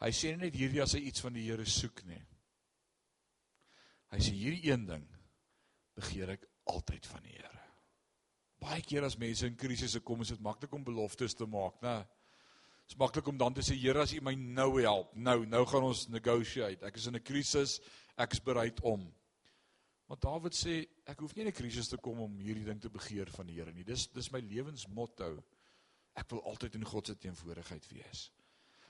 Hy 0.00 0.10
sê 0.12 0.30
nie 0.32 0.46
net 0.46 0.54
hierdie 0.54 0.82
as 0.82 0.92
hy 0.94 1.00
iets 1.08 1.20
van 1.20 1.32
die 1.32 1.46
Here 1.48 1.64
soek 1.64 2.04
nie. 2.04 2.22
Hy 4.12 4.18
sê 4.18 4.32
hierdie 4.32 4.70
een 4.70 4.86
ding 4.86 5.06
begeer 5.96 6.30
ek 6.30 6.46
altyd 6.64 7.06
van 7.06 7.22
die 7.22 7.32
Here. 7.32 7.62
Baie 8.60 8.82
keer 8.82 9.04
as 9.04 9.18
mense 9.18 9.46
in 9.46 9.56
krisisse 9.56 10.00
kom, 10.00 10.22
is 10.22 10.28
dit 10.28 10.40
maklik 10.40 10.72
om 10.72 10.84
beloftes 10.84 11.34
te 11.34 11.46
maak, 11.46 11.80
né? 11.82 12.06
Dit 12.86 12.94
is 12.94 13.00
maklik 13.02 13.26
om 13.26 13.38
dan 13.38 13.54
te 13.54 13.64
sê 13.66 13.74
Here 13.74 13.98
as 13.98 14.12
U 14.14 14.20
my 14.22 14.36
nou 14.38 14.76
help. 14.78 15.10
Nou, 15.18 15.40
nou 15.50 15.64
gaan 15.66 15.88
ons 15.88 16.04
negotiate. 16.14 16.86
Ek 16.86 16.96
is 16.96 17.08
in 17.10 17.16
'n 17.16 17.22
krisis. 17.22 17.80
Ek 18.16 18.32
is 18.32 18.40
bereid 18.40 18.80
om. 18.80 19.12
Maar 20.06 20.18
Dawid 20.20 20.54
sê 20.54 20.86
ek 21.04 21.18
hoef 21.18 21.34
nie 21.34 21.42
in 21.42 21.48
'n 21.48 21.52
krisis 21.52 21.88
te 21.88 21.96
kom 21.96 22.20
om 22.20 22.38
hierdie 22.38 22.64
ding 22.64 22.80
te 22.80 22.88
begeer 22.88 23.26
van 23.26 23.46
die 23.46 23.54
Here 23.54 23.72
nie. 23.72 23.82
Dis 23.82 24.06
dis 24.06 24.30
my 24.30 24.38
lewensmotto. 24.38 25.42
Ek 26.14 26.30
wil 26.30 26.44
altyd 26.44 26.74
in 26.74 26.84
God 26.84 27.06
se 27.06 27.18
teenwoordigheid 27.18 27.88
wees. 27.90 28.30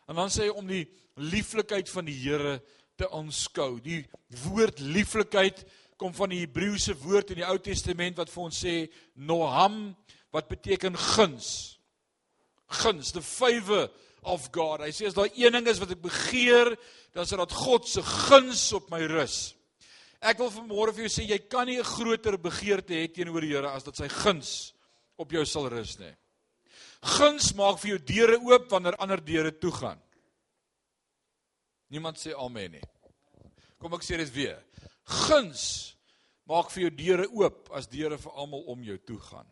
En 0.08 0.14
dan 0.14 0.28
sê 0.28 0.42
hy 0.42 0.48
om 0.48 0.66
die 0.66 0.86
lieflikheid 1.14 1.88
van 1.88 2.04
die 2.04 2.20
Here 2.20 2.62
te 2.96 3.08
aanskou. 3.10 3.80
Die 3.80 4.06
woord 4.44 4.78
lieflikheid 4.78 5.64
kom 5.96 6.12
van 6.12 6.28
die 6.28 6.40
Hebreëse 6.44 6.94
woord 6.94 7.30
in 7.30 7.36
die 7.36 7.48
Ou 7.48 7.58
Testament 7.58 8.16
wat 8.16 8.28
vir 8.30 8.42
ons 8.42 8.64
sê 8.64 8.92
noham 9.14 9.96
wat 10.30 10.48
beteken 10.48 10.94
guns 10.96 11.75
guns, 12.68 13.12
the 13.12 13.22
favor 13.22 13.88
of 14.26 14.50
God. 14.52 14.82
Hy 14.82 14.90
sê 14.94 15.06
as 15.06 15.16
daar 15.16 15.30
een 15.34 15.54
ding 15.54 15.68
is 15.70 15.80
wat 15.82 15.94
ek 15.94 16.02
begeer, 16.02 16.72
dan 17.14 17.24
is 17.24 17.32
dit 17.32 17.40
dat 17.40 17.54
God 17.54 17.86
se 17.88 18.02
guns 18.02 18.64
op 18.76 18.90
my 18.90 19.02
rus. 19.10 19.54
Ek 20.20 20.40
wil 20.40 20.50
vanmôre 20.50 20.94
vir 20.96 21.06
jou 21.06 21.12
sê 21.12 21.26
jy 21.28 21.38
kan 21.48 21.66
nie 21.66 21.78
'n 21.78 21.84
groter 21.84 22.36
begeerte 22.38 22.94
hê 22.94 23.06
teenoor 23.06 23.40
die 23.40 23.54
Here 23.54 23.70
as 23.70 23.84
dat 23.84 23.96
sy 23.96 24.08
guns 24.08 24.72
op 25.18 25.30
jou 25.30 25.44
sal 25.44 25.68
rus 25.68 25.98
nie. 25.98 26.14
Guns 27.02 27.54
maak 27.54 27.78
vir 27.78 27.90
jou 27.90 27.98
deure 27.98 28.38
oop 28.40 28.70
wanneer 28.70 28.96
ander 28.98 29.20
deure 29.20 29.52
toe 29.52 29.70
gaan. 29.70 30.00
Niemand 31.90 32.18
sê 32.18 32.34
amen 32.34 32.72
nie. 32.72 32.82
Kom 33.78 33.94
ek 33.94 34.02
sê 34.02 34.16
dit 34.16 34.32
weer. 34.34 34.64
Guns 35.04 35.94
maak 36.46 36.70
vir 36.70 36.82
jou 36.86 36.90
deure 36.90 37.28
oop 37.30 37.70
as 37.76 37.86
deure 37.86 38.18
vir 38.18 38.32
almal 38.32 38.64
om 38.66 38.82
jou 38.82 38.98
toe 38.98 39.18
gaan. 39.20 39.46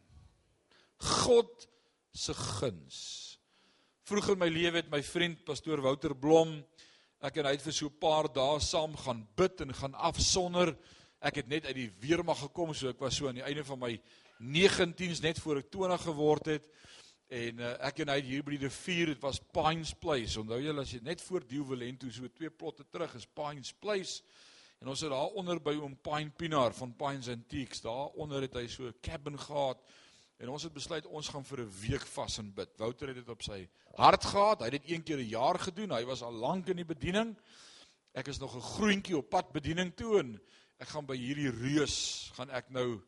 God 0.98 1.68
se 2.14 2.34
guns. 2.34 2.98
Vroeg 4.06 4.34
in 4.34 4.38
my 4.38 4.48
lewe 4.52 4.78
het 4.78 4.90
my 4.92 5.02
vriend 5.02 5.42
pastoor 5.44 5.82
Wouter 5.82 6.14
Blom 6.14 6.60
ek 7.24 7.40
en 7.40 7.48
hy 7.48 7.54
het 7.56 7.64
vir 7.64 7.72
so 7.72 7.88
'n 7.88 7.98
paar 7.98 8.28
dae 8.28 8.60
saam 8.60 8.94
gaan 8.96 9.26
bid 9.36 9.60
en 9.60 9.72
gaan 9.74 9.94
afsonder. 9.94 10.76
Ek 11.20 11.36
het 11.36 11.48
net 11.48 11.66
uit 11.66 11.74
die 11.74 11.92
weermag 12.00 12.38
gekom, 12.38 12.74
so 12.74 12.88
ek 12.88 13.00
was 13.00 13.16
so 13.16 13.28
aan 13.28 13.40
die 13.40 13.42
einde 13.42 13.64
van 13.64 13.78
my 13.78 14.00
19s 14.40 15.22
net 15.22 15.38
voor 15.38 15.58
ek 15.58 15.70
20 15.70 16.02
geword 16.02 16.46
het. 16.46 16.68
En 17.28 17.58
uh, 17.58 17.72
ek 17.80 18.00
en 18.00 18.08
hy 18.08 18.20
hier 18.20 18.42
by 18.44 18.50
die 18.50 18.68
rivier, 18.68 19.06
dit 19.06 19.22
was 19.22 19.40
Pines 19.40 19.94
Place. 19.94 20.38
Onthou 20.38 20.60
julle 20.60 20.80
as 20.80 20.92
jy 20.92 21.00
net 21.02 21.20
voor 21.20 21.46
Dewelento 21.48 22.10
so 22.10 22.28
twee 22.28 22.50
plotte 22.50 22.84
terug 22.90 23.14
is 23.14 23.26
Pines 23.26 23.72
Place. 23.72 24.22
En 24.80 24.88
ons 24.88 25.00
het 25.00 25.10
daar 25.10 25.32
onder 25.34 25.58
by 25.58 25.74
oom 25.74 25.96
Pine 25.96 26.30
Pinaar 26.30 26.74
van 26.74 26.94
Pines 26.94 27.28
Antiques, 27.28 27.80
daar 27.80 28.12
onder 28.20 28.42
het 28.42 28.54
hy 28.54 28.66
so 28.68 28.84
'n 28.84 28.94
cabin 29.00 29.38
gehad 29.38 29.80
En 30.42 30.50
ons 30.50 30.62
het 30.62 30.74
besluit 30.74 31.06
ons 31.06 31.28
gaan 31.28 31.44
vir 31.44 31.60
'n 31.60 31.70
week 31.80 32.06
vas 32.06 32.38
en 32.38 32.54
bid. 32.54 32.76
Wouter 32.76 33.08
het 33.08 33.16
dit 33.16 33.28
op 33.28 33.42
sy 33.42 33.68
hart 33.94 34.24
gehad. 34.24 34.60
Hy 34.60 34.64
het 34.64 34.82
dit 34.82 34.90
een 34.90 35.02
keer 35.02 35.18
'n 35.18 35.28
jaar 35.28 35.58
gedoen. 35.58 35.90
Hy 35.90 36.04
was 36.04 36.22
al 36.22 36.32
lank 36.32 36.68
in 36.68 36.76
die 36.76 36.84
bediening. 36.84 37.36
Ek 38.12 38.28
is 38.28 38.38
nog 38.38 38.56
'n 38.56 38.60
groentjie 38.60 39.16
op 39.16 39.28
pad 39.28 39.52
bediening 39.52 39.94
toe 39.94 40.18
en 40.18 40.40
ek 40.78 40.88
gaan 40.88 41.06
by 41.06 41.16
hierdie 41.16 41.50
reus 41.50 42.30
gaan 42.34 42.50
ek 42.50 42.70
nou 42.70 43.00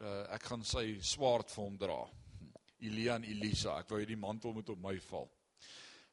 uh, 0.00 0.32
ek 0.34 0.42
gaan 0.42 0.64
sy 0.64 0.98
swaard 1.00 1.50
vir 1.50 1.64
hom 1.64 1.76
dra. 1.76 2.08
Elia 2.80 3.14
en 3.14 3.24
Elisa, 3.24 3.78
ek 3.78 3.88
wou 3.88 3.98
hierdie 3.98 4.16
mantel 4.16 4.52
moet 4.52 4.68
op 4.68 4.78
my 4.78 4.98
val. 5.00 5.28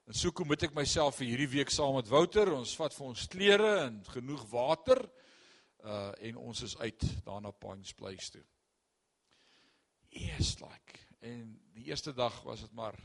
En 0.07 0.13
so 0.13 0.31
kom 0.31 0.51
ek 0.51 0.75
myself 0.75 1.17
vir 1.19 1.27
hierdie 1.27 1.49
week 1.49 1.69
saam 1.69 1.95
met 1.95 2.07
Wouter. 2.07 2.53
Ons 2.53 2.75
vat 2.75 2.93
vir 2.93 3.07
ons 3.07 3.27
klere 3.27 3.71
en 3.85 4.03
genoeg 4.13 4.45
water. 4.51 5.03
Uh 5.83 6.11
en 6.29 6.37
ons 6.37 6.61
is 6.61 6.77
uit 6.77 7.03
daarna 7.25 7.51
Pines 7.51 7.93
Place 7.93 8.31
toe. 8.31 8.43
Yes 10.17 10.57
like. 10.59 10.99
En 11.19 11.59
die 11.77 11.89
eerste 11.91 12.13
dag 12.13 12.41
was 12.45 12.63
dit 12.65 12.73
maar 12.73 12.97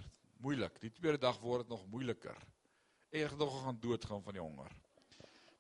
moeilik. 0.43 0.81
Die 0.81 0.93
tweede 0.93 1.19
dag 1.19 1.39
word 1.41 1.67
dit 1.67 1.75
nog 1.75 1.85
moeiliker. 1.91 2.37
Ek 3.13 3.31
het 3.31 3.39
nog 3.39 3.63
gaan 3.65 3.79
doodgaan 3.81 4.23
van 4.25 4.37
die 4.37 4.43
honger. 4.43 4.73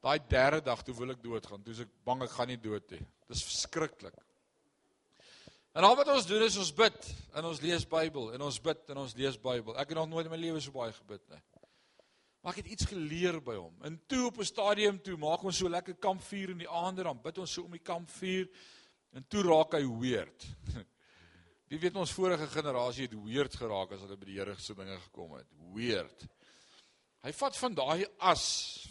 Daai 0.02 0.18
derde 0.28 0.62
dag 0.64 0.82
toe 0.82 0.94
wil 0.98 1.12
ek 1.14 1.22
doodgaan. 1.22 1.62
Toe 1.62 1.74
is 1.74 1.84
ek 1.84 1.90
bang 2.06 2.24
ek 2.24 2.34
gaan 2.34 2.50
nie 2.50 2.58
dood 2.60 2.94
nie. 2.94 3.02
Dis 3.30 3.44
verskriklik. 3.46 4.16
En 5.72 5.86
al 5.88 5.96
wat 5.96 6.10
ons 6.12 6.26
doen 6.28 6.42
is 6.44 6.56
ons 6.60 6.72
bid 6.76 7.06
en 7.38 7.46
ons 7.48 7.60
lees 7.64 7.84
Bybel 7.88 8.32
en 8.34 8.44
ons 8.44 8.58
bid 8.60 8.90
en 8.92 9.02
ons 9.04 9.14
lees 9.16 9.38
Bybel. 9.40 9.76
Ek 9.80 9.92
het 9.92 9.98
nog 10.00 10.10
nooit 10.10 10.28
in 10.28 10.34
my 10.34 10.40
lewe 10.40 10.60
so 10.60 10.74
baie 10.74 10.92
gebid 10.92 11.22
nie. 11.32 11.40
Maar 12.42 12.56
ek 12.56 12.64
het 12.64 12.72
iets 12.74 12.88
geleer 12.90 13.38
by 13.44 13.54
hom. 13.56 13.76
En 13.86 13.96
toe 14.10 14.26
op 14.26 14.40
'n 14.40 14.44
stadium 14.44 14.98
toe 15.00 15.16
maak 15.16 15.44
ons 15.44 15.56
so 15.56 15.68
lekker 15.68 15.94
kampvuur 15.94 16.50
in 16.50 16.58
die 16.58 16.68
aande 16.68 17.02
dan 17.02 17.22
bid 17.22 17.38
ons 17.38 17.52
so 17.52 17.62
om 17.62 17.70
die 17.70 17.86
kampvuur 17.92 18.50
en 19.12 19.24
toe 19.28 19.42
raak 19.42 19.72
hy 19.78 19.84
weird. 19.86 20.48
Wie 21.72 21.78
weet 21.80 21.94
ons 21.96 22.12
vorige 22.12 22.44
generasie 22.52 23.06
het 23.06 23.14
weird 23.16 23.54
geraak 23.56 23.94
as 23.94 24.02
hulle 24.04 24.18
by 24.20 24.26
die 24.28 24.34
Here 24.36 24.52
se 24.60 24.74
dinge 24.76 24.98
gekom 25.06 25.38
het. 25.38 25.46
Weird. 25.72 26.26
Hy 27.24 27.30
vat 27.32 27.56
van 27.56 27.78
daai 27.78 28.02
as 28.28 28.42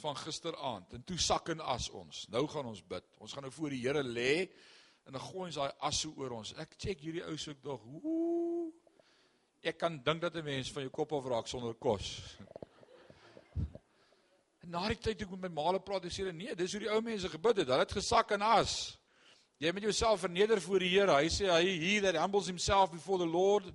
van 0.01 0.17
gisteraand 0.17 0.95
en 0.97 1.03
toe 1.05 1.19
sak 1.21 1.51
in 1.53 1.61
as 1.61 1.91
ons. 1.93 2.23
Nou 2.33 2.47
gaan 2.49 2.71
ons 2.71 2.81
bid. 2.81 3.05
Ons 3.21 3.35
gaan 3.37 3.45
nou 3.45 3.51
voor 3.53 3.75
die 3.75 3.83
Here 3.83 4.01
lê 4.01 4.47
en 5.05 5.13
dan 5.13 5.21
gooi 5.21 5.51
ons 5.51 5.59
daai 5.59 5.75
as 5.91 5.99
so 6.01 6.15
oor 6.17 6.33
ons. 6.39 6.55
Ek 6.57 6.73
check 6.73 7.05
hierdie 7.05 7.21
ou 7.27 7.35
soek 7.37 7.61
dog. 7.61 7.85
Ek 9.61 9.77
kan 9.77 10.01
dink 10.01 10.25
dat 10.25 10.41
'n 10.41 10.49
mens 10.49 10.73
van 10.73 10.81
jou 10.81 10.89
kop 10.89 11.13
af 11.13 11.29
raak 11.29 11.47
sonder 11.47 11.77
kos. 11.77 12.15
En 14.63 14.69
na 14.69 14.87
die 14.87 14.97
tyd 14.97 15.17
toe 15.17 15.27
ek 15.27 15.37
met 15.37 15.51
my 15.51 15.61
maale 15.61 15.81
praat, 15.81 16.05
sê 16.05 16.21
hulle 16.21 16.33
nee, 16.33 16.55
dis 16.55 16.71
hoe 16.71 16.81
die 16.81 16.89
ou 16.89 17.01
mense 17.01 17.29
gebid 17.29 17.57
het. 17.57 17.67
Hulle 17.67 17.85
het 17.85 17.91
gesak 17.91 18.31
in 18.31 18.41
as. 18.41 18.97
Jy 19.61 19.71
moet 19.75 19.85
jouself 19.85 20.23
verneder 20.23 20.61
voor 20.61 20.81
die 20.81 20.89
Here. 20.89 21.13
Hy 21.13 21.29
sê 21.29 21.49
hy 21.51 21.75
he 21.77 21.99
that 22.01 22.17
humbles 22.17 22.49
himself 22.49 22.91
before 22.91 23.21
the 23.21 23.29
Lord 23.29 23.67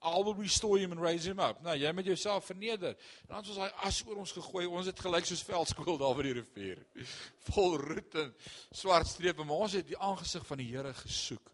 I 0.00 0.22
will 0.22 0.34
restore 0.34 0.78
him 0.78 0.92
and 0.92 1.00
raise 1.00 1.24
him 1.26 1.40
up. 1.40 1.60
Nou, 1.62 1.74
jy 1.74 1.90
moet 1.92 2.06
jouself 2.06 2.44
verneder. 2.46 2.94
En 3.26 3.32
dan 3.32 3.42
ons 3.42 3.56
daai 3.58 3.72
as 3.82 3.98
oor 4.06 4.20
ons 4.22 4.32
gegooi. 4.36 4.64
Ons 4.70 4.86
het 4.92 5.00
gelyk 5.02 5.26
soos 5.26 5.42
veldskool 5.42 5.98
daar 5.98 6.14
by 6.14 6.26
die 6.28 6.34
rivier. 6.38 6.82
Vol 7.50 7.74
roet 7.82 8.18
en 8.22 8.30
swart 8.70 9.10
strepe, 9.10 9.46
maar 9.46 9.64
ons 9.66 9.74
het 9.74 9.88
die 9.88 9.98
aangesig 9.98 10.46
van 10.46 10.62
die 10.62 10.68
Here 10.70 10.92
gesoek. 11.00 11.50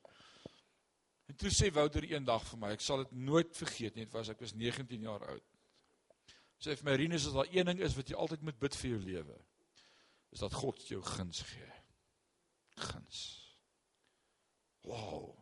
En 1.32 1.38
toe 1.40 1.52
sê 1.56 1.70
Wouter 1.72 2.04
eendag 2.04 2.44
vir 2.50 2.60
my, 2.60 2.72
ek 2.76 2.84
sal 2.84 3.00
dit 3.06 3.14
nooit 3.16 3.56
vergeet 3.56 3.96
nie, 3.96 4.04
dit 4.04 4.12
was 4.12 4.28
ek 4.28 4.42
was 4.44 4.52
19 4.52 5.06
jaar 5.08 5.24
oud. 5.32 5.46
Sê 6.60 6.76
vir 6.76 6.90
my 6.90 6.98
Rinus, 7.00 7.30
as 7.30 7.38
daar 7.38 7.48
een 7.48 7.72
ding 7.72 7.80
is 7.84 7.96
wat 7.96 8.12
jy 8.12 8.18
altyd 8.20 8.44
moet 8.44 8.60
bid 8.60 8.76
vir 8.76 8.90
jou 8.92 9.00
lewe, 9.06 9.38
is 10.36 10.44
dat 10.44 10.60
God 10.60 10.84
jou 10.88 11.00
guns 11.14 11.40
gee. 11.48 11.72
Guns. 12.76 13.43
Wow. 14.84 15.32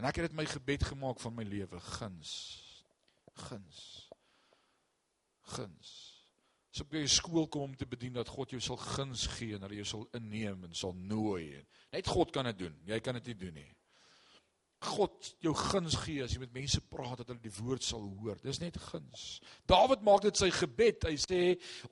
En 0.00 0.08
ek 0.08 0.18
het 0.18 0.30
dit 0.30 0.38
my 0.38 0.46
gebed 0.48 0.86
gemaak 0.88 1.20
van 1.20 1.34
my 1.36 1.44
lewe, 1.46 1.80
guns. 1.98 2.32
Guns. 3.48 3.82
Guns. 5.52 5.92
So 6.72 6.88
by 6.88 7.04
skool 7.10 7.50
kom 7.52 7.68
om 7.68 7.76
te 7.76 7.86
bedien 7.88 8.16
dat 8.16 8.30
God 8.32 8.54
jou 8.54 8.60
sal 8.64 8.78
guns 8.80 9.26
gee 9.34 9.58
en 9.58 9.64
dat 9.64 9.74
hy 9.74 9.82
jou 9.82 9.90
sal 9.90 10.06
inneem 10.16 10.64
en 10.64 10.74
sal 10.76 10.94
nooi. 10.96 11.60
Net 11.92 12.08
God 12.08 12.32
kan 12.32 12.48
dit 12.48 12.62
doen. 12.64 12.78
Jy 12.88 12.98
kan 13.04 13.18
dit 13.20 13.28
nie 13.32 13.40
doen 13.44 13.58
nie. 13.60 13.68
God 14.82 15.28
jou 15.44 15.52
guns 15.54 15.94
gee 16.02 16.24
as 16.24 16.32
jy 16.34 16.40
met 16.42 16.56
mense 16.56 16.80
praat 16.90 17.20
dat 17.20 17.28
hulle 17.30 17.44
die 17.44 17.54
woord 17.60 17.84
sal 17.84 18.02
hoor. 18.02 18.40
Dis 18.42 18.62
net 18.62 18.80
guns. 18.88 19.42
Dawid 19.70 20.02
maak 20.02 20.24
dit 20.24 20.40
sy 20.40 20.48
gebed. 20.56 21.04
Hy 21.06 21.14
sê 21.20 21.42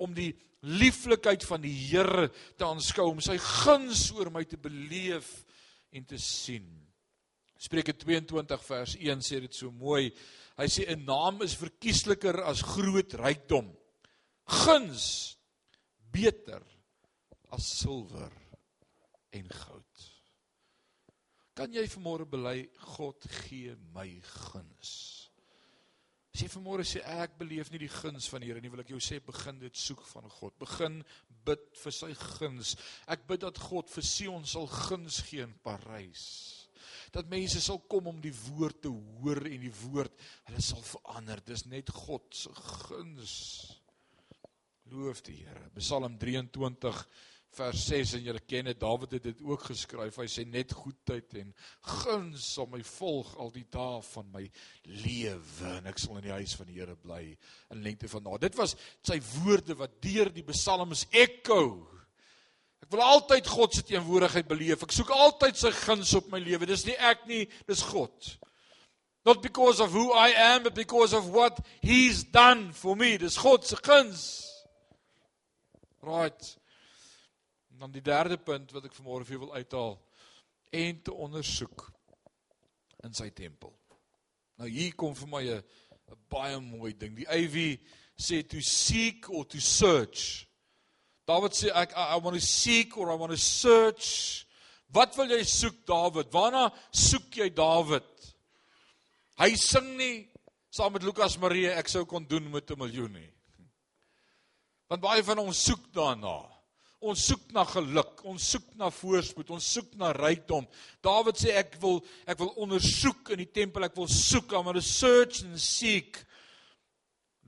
om 0.00 0.16
die 0.16 0.32
lieflikheid 0.64 1.44
van 1.47 1.62
die 1.62 1.76
Here 1.76 2.30
te 2.56 2.66
aanskou, 2.66 3.06
om 3.12 3.20
sy 3.25 3.37
guns 3.40 4.09
oor 4.16 4.32
my 4.32 4.42
te 4.49 4.59
beleef 4.61 5.28
en 5.92 6.07
te 6.07 6.18
sien. 6.18 6.66
Spreuke 7.61 7.92
22 7.92 8.62
vers 8.64 8.96
1 8.96 9.24
sê 9.24 9.40
dit 9.44 9.55
so 9.55 9.70
mooi. 9.70 10.09
Hy 10.57 10.68
sê 10.68 10.87
'n 10.88 11.05
naam 11.05 11.42
is 11.42 11.55
verkiesliker 11.55 12.42
as 12.42 12.62
groot 12.62 13.14
rykdom. 13.14 13.68
Guns 14.46 15.37
beter 16.12 16.62
as 17.53 17.64
silwer 17.81 18.33
en 19.33 19.48
goud. 19.48 20.11
Kan 21.55 21.72
jy 21.72 21.85
vanmôre 21.92 22.24
bely 22.24 22.68
God 22.96 23.26
gee 23.42 23.74
my 23.92 24.09
guns? 24.24 25.29
As 26.31 26.44
jy 26.44 26.48
vanmôre 26.48 26.87
sê 26.87 27.03
ek 27.03 27.35
beleef 27.40 27.72
nie 27.72 27.83
die 27.83 27.90
guns 27.90 28.29
van 28.31 28.40
die 28.40 28.48
Here 28.48 28.62
nie, 28.62 28.70
wil 28.70 28.81
ek 28.81 28.92
jou 28.94 29.00
sê 29.03 29.18
begin 29.20 29.59
dit 29.59 29.76
soek 29.76 30.00
van 30.12 30.29
God. 30.31 30.55
Begin 30.62 31.03
bid 31.46 31.62
vir 31.83 31.94
sy 31.96 32.11
guns. 32.38 32.76
Ek 33.11 33.26
bid 33.29 33.44
dat 33.44 33.61
God 33.70 33.90
vir 33.92 34.07
Sion 34.07 34.46
sal 34.48 34.68
guns 34.70 35.22
gee 35.29 35.44
in 35.46 35.55
Parys 35.64 36.26
dat 37.11 37.26
mense 37.31 37.61
sal 37.62 37.81
kom 37.90 38.07
om 38.11 38.20
die 38.22 38.35
woord 38.46 38.85
te 38.85 38.90
hoor 38.90 39.42
en 39.48 39.64
die 39.64 39.72
woord 39.83 40.14
hulle 40.48 40.62
sal 40.62 40.83
verander. 40.87 41.42
Dis 41.46 41.66
net 41.66 41.90
God 41.94 42.26
se 42.37 42.53
guns. 42.55 43.35
Loof 44.90 45.22
die 45.26 45.40
Here. 45.42 45.70
Psalm 45.79 46.18
23 46.18 47.03
vers 47.56 47.84
6 47.90 48.14
en 48.18 48.24
julle 48.28 48.42
ken 48.46 48.68
dit 48.70 48.80
Dawid 48.80 49.16
het 49.16 49.24
dit 49.26 49.40
ook 49.42 49.64
geskryf. 49.70 50.18
Hy 50.20 50.26
sê 50.30 50.44
net 50.46 50.74
goedheid 50.76 51.34
en 51.40 51.52
guns 52.02 52.50
sal 52.54 52.68
my 52.70 52.82
volg 52.86 53.32
al 53.42 53.50
die 53.54 53.66
dae 53.72 54.00
van 54.12 54.28
my 54.34 54.44
lewe 55.04 55.72
en 55.76 55.88
ek 55.90 55.98
sal 56.02 56.20
in 56.20 56.28
die 56.28 56.36
huis 56.38 56.54
van 56.58 56.70
die 56.70 56.78
Here 56.78 56.96
bly 56.96 57.24
in 57.74 57.82
lengte 57.84 58.10
van 58.10 58.26
dae. 58.26 58.42
Dit 58.46 58.58
was 58.60 58.76
sy 59.06 59.18
woorde 59.40 59.76
wat 59.80 59.98
deur 60.04 60.30
die 60.34 60.46
psalms 60.52 61.06
ekko 61.10 61.62
Ek 62.80 62.94
wil 62.96 63.02
altyd 63.04 63.46
God 63.46 63.74
se 63.76 63.82
teenwoordigheid 63.86 64.48
beleef. 64.48 64.80
Ek 64.82 64.94
soek 64.94 65.12
altyd 65.14 65.58
sy 65.60 65.70
guns 65.84 66.14
op 66.18 66.30
my 66.32 66.40
lewe. 66.42 66.66
Dis 66.66 66.86
nie 66.88 66.96
ek 66.96 67.26
nie, 67.28 67.44
dis 67.68 67.84
God. 67.86 68.30
Not 69.28 69.42
because 69.44 69.78
of 69.84 69.92
who 69.92 70.10
I 70.10 70.32
am, 70.32 70.62
but 70.64 70.74
because 70.74 71.12
of 71.12 71.28
what 71.28 71.60
he's 71.82 72.24
done 72.24 72.72
for 72.72 72.96
me. 72.96 73.18
Dis 73.18 73.36
God 73.38 73.66
se 73.68 73.76
guns. 73.84 74.24
Right. 76.02 76.56
Dan 77.81 77.93
die 77.95 78.05
derde 78.05 78.37
punt 78.37 78.75
wat 78.77 78.90
ek 78.90 78.97
vanmôre 78.99 79.25
vir 79.25 79.38
jou 79.38 79.47
wil 79.47 79.57
uithaal 79.57 79.95
en 80.77 80.99
te 81.03 81.12
ondersoek 81.16 81.87
in 83.07 83.16
sy 83.16 83.31
tempel. 83.33 83.73
Nou 84.61 84.69
hier 84.69 84.93
kom 85.01 85.14
vir 85.16 85.31
my 85.33 85.43
'n 85.49 85.62
baie 86.29 86.61
mooi 86.61 86.93
ding. 86.93 87.16
Die 87.16 87.29
AV 87.29 87.79
sê 88.19 88.43
to 88.47 88.61
seek 88.61 89.31
or 89.31 89.47
to 89.47 89.61
search. 89.61 90.47
Dawid 91.27 91.57
sê 91.57 91.71
ek 91.75 91.97
I, 91.97 92.16
I 92.16 92.19
want 92.21 92.37
to 92.37 92.45
seek 92.45 92.99
or 92.99 93.11
I 93.11 93.16
want 93.16 93.33
to 93.33 93.38
search. 93.38 94.47
Wat 94.93 95.16
wil 95.16 95.31
jy 95.31 95.43
soek 95.45 95.87
Dawid? 95.87 96.31
Waarna 96.31 96.69
soek 96.93 97.37
jy 97.37 97.49
Dawid? 97.49 98.35
Hy 99.38 99.55
sing 99.57 99.97
nie 99.97 100.29
saam 100.71 100.93
met 100.93 101.03
Lukas 101.03 101.38
Marie 101.38 101.71
ek 101.73 101.88
sou 101.88 102.05
kon 102.05 102.27
doen 102.27 102.51
met 102.51 102.71
'n 102.71 102.79
miljoen 102.79 103.12
nie. 103.12 103.33
Want 104.88 105.01
baie 105.03 105.23
van 105.23 105.38
ons 105.38 105.64
soek 105.64 105.93
daarna. 105.95 106.60
Ons 107.00 107.22
soek 107.30 107.46
na 107.56 107.64
geluk, 107.64 108.18
ons 108.28 108.46
soek 108.52 108.74
na 108.76 108.90
voorspoed, 108.92 109.50
ons 109.56 109.68
soek 109.76 109.94
na 109.96 110.10
rykdom. 110.12 110.66
Dawid 111.00 111.38
sê 111.40 111.54
ek 111.56 111.78
wil 111.80 112.02
ek 112.28 112.42
wil 112.42 112.52
ondersoek 112.60 113.32
in 113.32 113.40
die 113.40 113.48
tempel, 113.48 113.86
ek 113.88 113.96
wil 113.96 114.08
soek, 114.12 114.52
I'm 114.52 114.68
going 114.68 114.76
to 114.76 114.84
search 114.84 115.40
and 115.46 115.56
seek. 115.56 116.20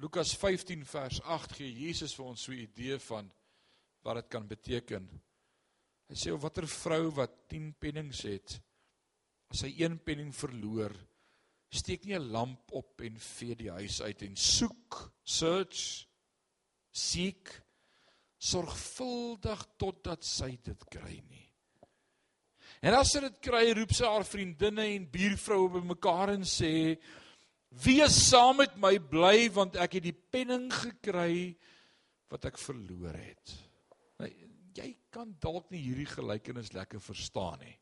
Lukas 0.00 0.32
15 0.40 0.86
vers 0.88 1.20
8 1.28 1.52
gee 1.58 1.68
Jesus 1.84 2.16
vir 2.16 2.30
ons 2.32 2.40
so 2.40 2.52
'n 2.52 2.64
idee 2.64 2.98
van 2.98 3.28
wat 4.02 4.16
dit 4.16 4.28
kan 4.28 4.48
beteken. 4.48 5.08
Hy 6.08 6.16
sê 6.16 6.32
of 6.32 6.42
watter 6.42 6.66
vrou 6.66 7.10
wat 7.10 7.48
10 7.48 7.74
pennings 7.78 8.22
het, 8.22 8.58
as 9.52 9.62
hy 9.62 9.84
1 9.84 9.98
penning 10.04 10.32
verloor, 10.32 10.92
steek 11.72 12.04
nie 12.04 12.16
'n 12.16 12.32
lamp 12.32 12.72
op 12.72 13.00
en 13.00 13.16
vee 13.16 13.54
die 13.54 13.70
huis 13.70 14.00
uit 14.00 14.22
en 14.22 14.36
soek, 14.36 15.12
search, 15.24 16.06
seek 16.90 17.62
sorgvuldig 18.42 19.62
totdat 19.78 20.24
sy 20.26 20.56
dit 20.64 20.86
kry 20.90 21.20
nie. 21.30 21.48
En 22.82 22.96
as 22.98 23.12
sy 23.14 23.20
dit 23.22 23.36
kry, 23.44 23.68
roep 23.78 23.92
sy 23.94 24.08
haar 24.08 24.26
vriendinne 24.26 24.88
en 24.96 25.10
buurvroue 25.10 25.76
bymekaar 25.78 26.34
en 26.34 26.42
sê: 26.42 26.98
"Wees 27.84 28.16
saam 28.28 28.56
met 28.58 28.74
my 28.76 28.98
bly 28.98 29.48
want 29.54 29.76
ek 29.76 30.00
het 30.00 30.08
die 30.08 30.18
penning 30.34 30.66
gekry 30.72 31.54
wat 32.28 32.44
ek 32.50 32.58
verloor 32.58 33.14
het." 33.14 33.54
jy 34.76 34.88
kan 35.12 35.34
dalk 35.42 35.70
nie 35.72 35.82
hierdie 35.82 36.08
gelykenis 36.08 36.72
lekker 36.76 37.02
verstaan 37.02 37.60
nie. 37.62 37.74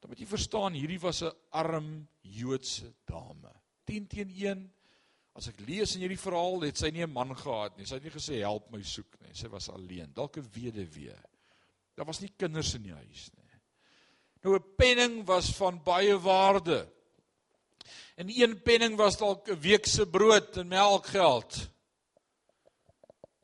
Dan 0.00 0.12
moet 0.12 0.20
jy 0.20 0.28
verstaan 0.28 0.76
hierdie 0.76 1.00
was 1.02 1.22
'n 1.22 1.32
arm 1.50 2.08
Joodse 2.22 2.92
dame. 3.06 3.52
10 3.86 4.06
teen 4.06 4.30
1. 4.30 4.72
As 5.34 5.48
ek 5.50 5.64
lees 5.66 5.96
in 5.96 6.04
hierdie 6.04 6.20
verhaal, 6.20 6.60
het 6.62 6.78
sy 6.78 6.90
nie 6.94 7.02
'n 7.02 7.10
man 7.12 7.34
gehad 7.34 7.76
nie. 7.76 7.86
Sy 7.86 7.94
het 7.94 8.04
nie 8.04 8.14
gesê 8.14 8.40
help 8.40 8.70
my 8.70 8.82
soek 8.82 9.20
nie. 9.20 9.34
Sy 9.34 9.48
was 9.48 9.68
alleen, 9.68 10.12
dalk 10.14 10.38
'n 10.38 10.50
weduwee. 10.54 11.16
Daar 11.96 12.06
was 12.06 12.20
nie 12.20 12.32
kinders 12.36 12.74
in 12.74 12.82
die 12.82 12.94
huis 12.94 13.30
nie. 13.34 13.44
Nou 14.44 14.56
'n 14.56 14.74
penning 14.76 15.26
was 15.26 15.50
van 15.56 15.82
baie 15.82 16.18
waarde. 16.18 16.86
En 18.16 18.28
een 18.28 18.62
penning 18.62 18.96
was 18.96 19.16
dalk 19.16 19.48
'n 19.48 19.60
week 19.60 19.86
se 19.86 20.06
brood 20.06 20.56
en 20.56 20.68
melkgeld. 20.68 21.70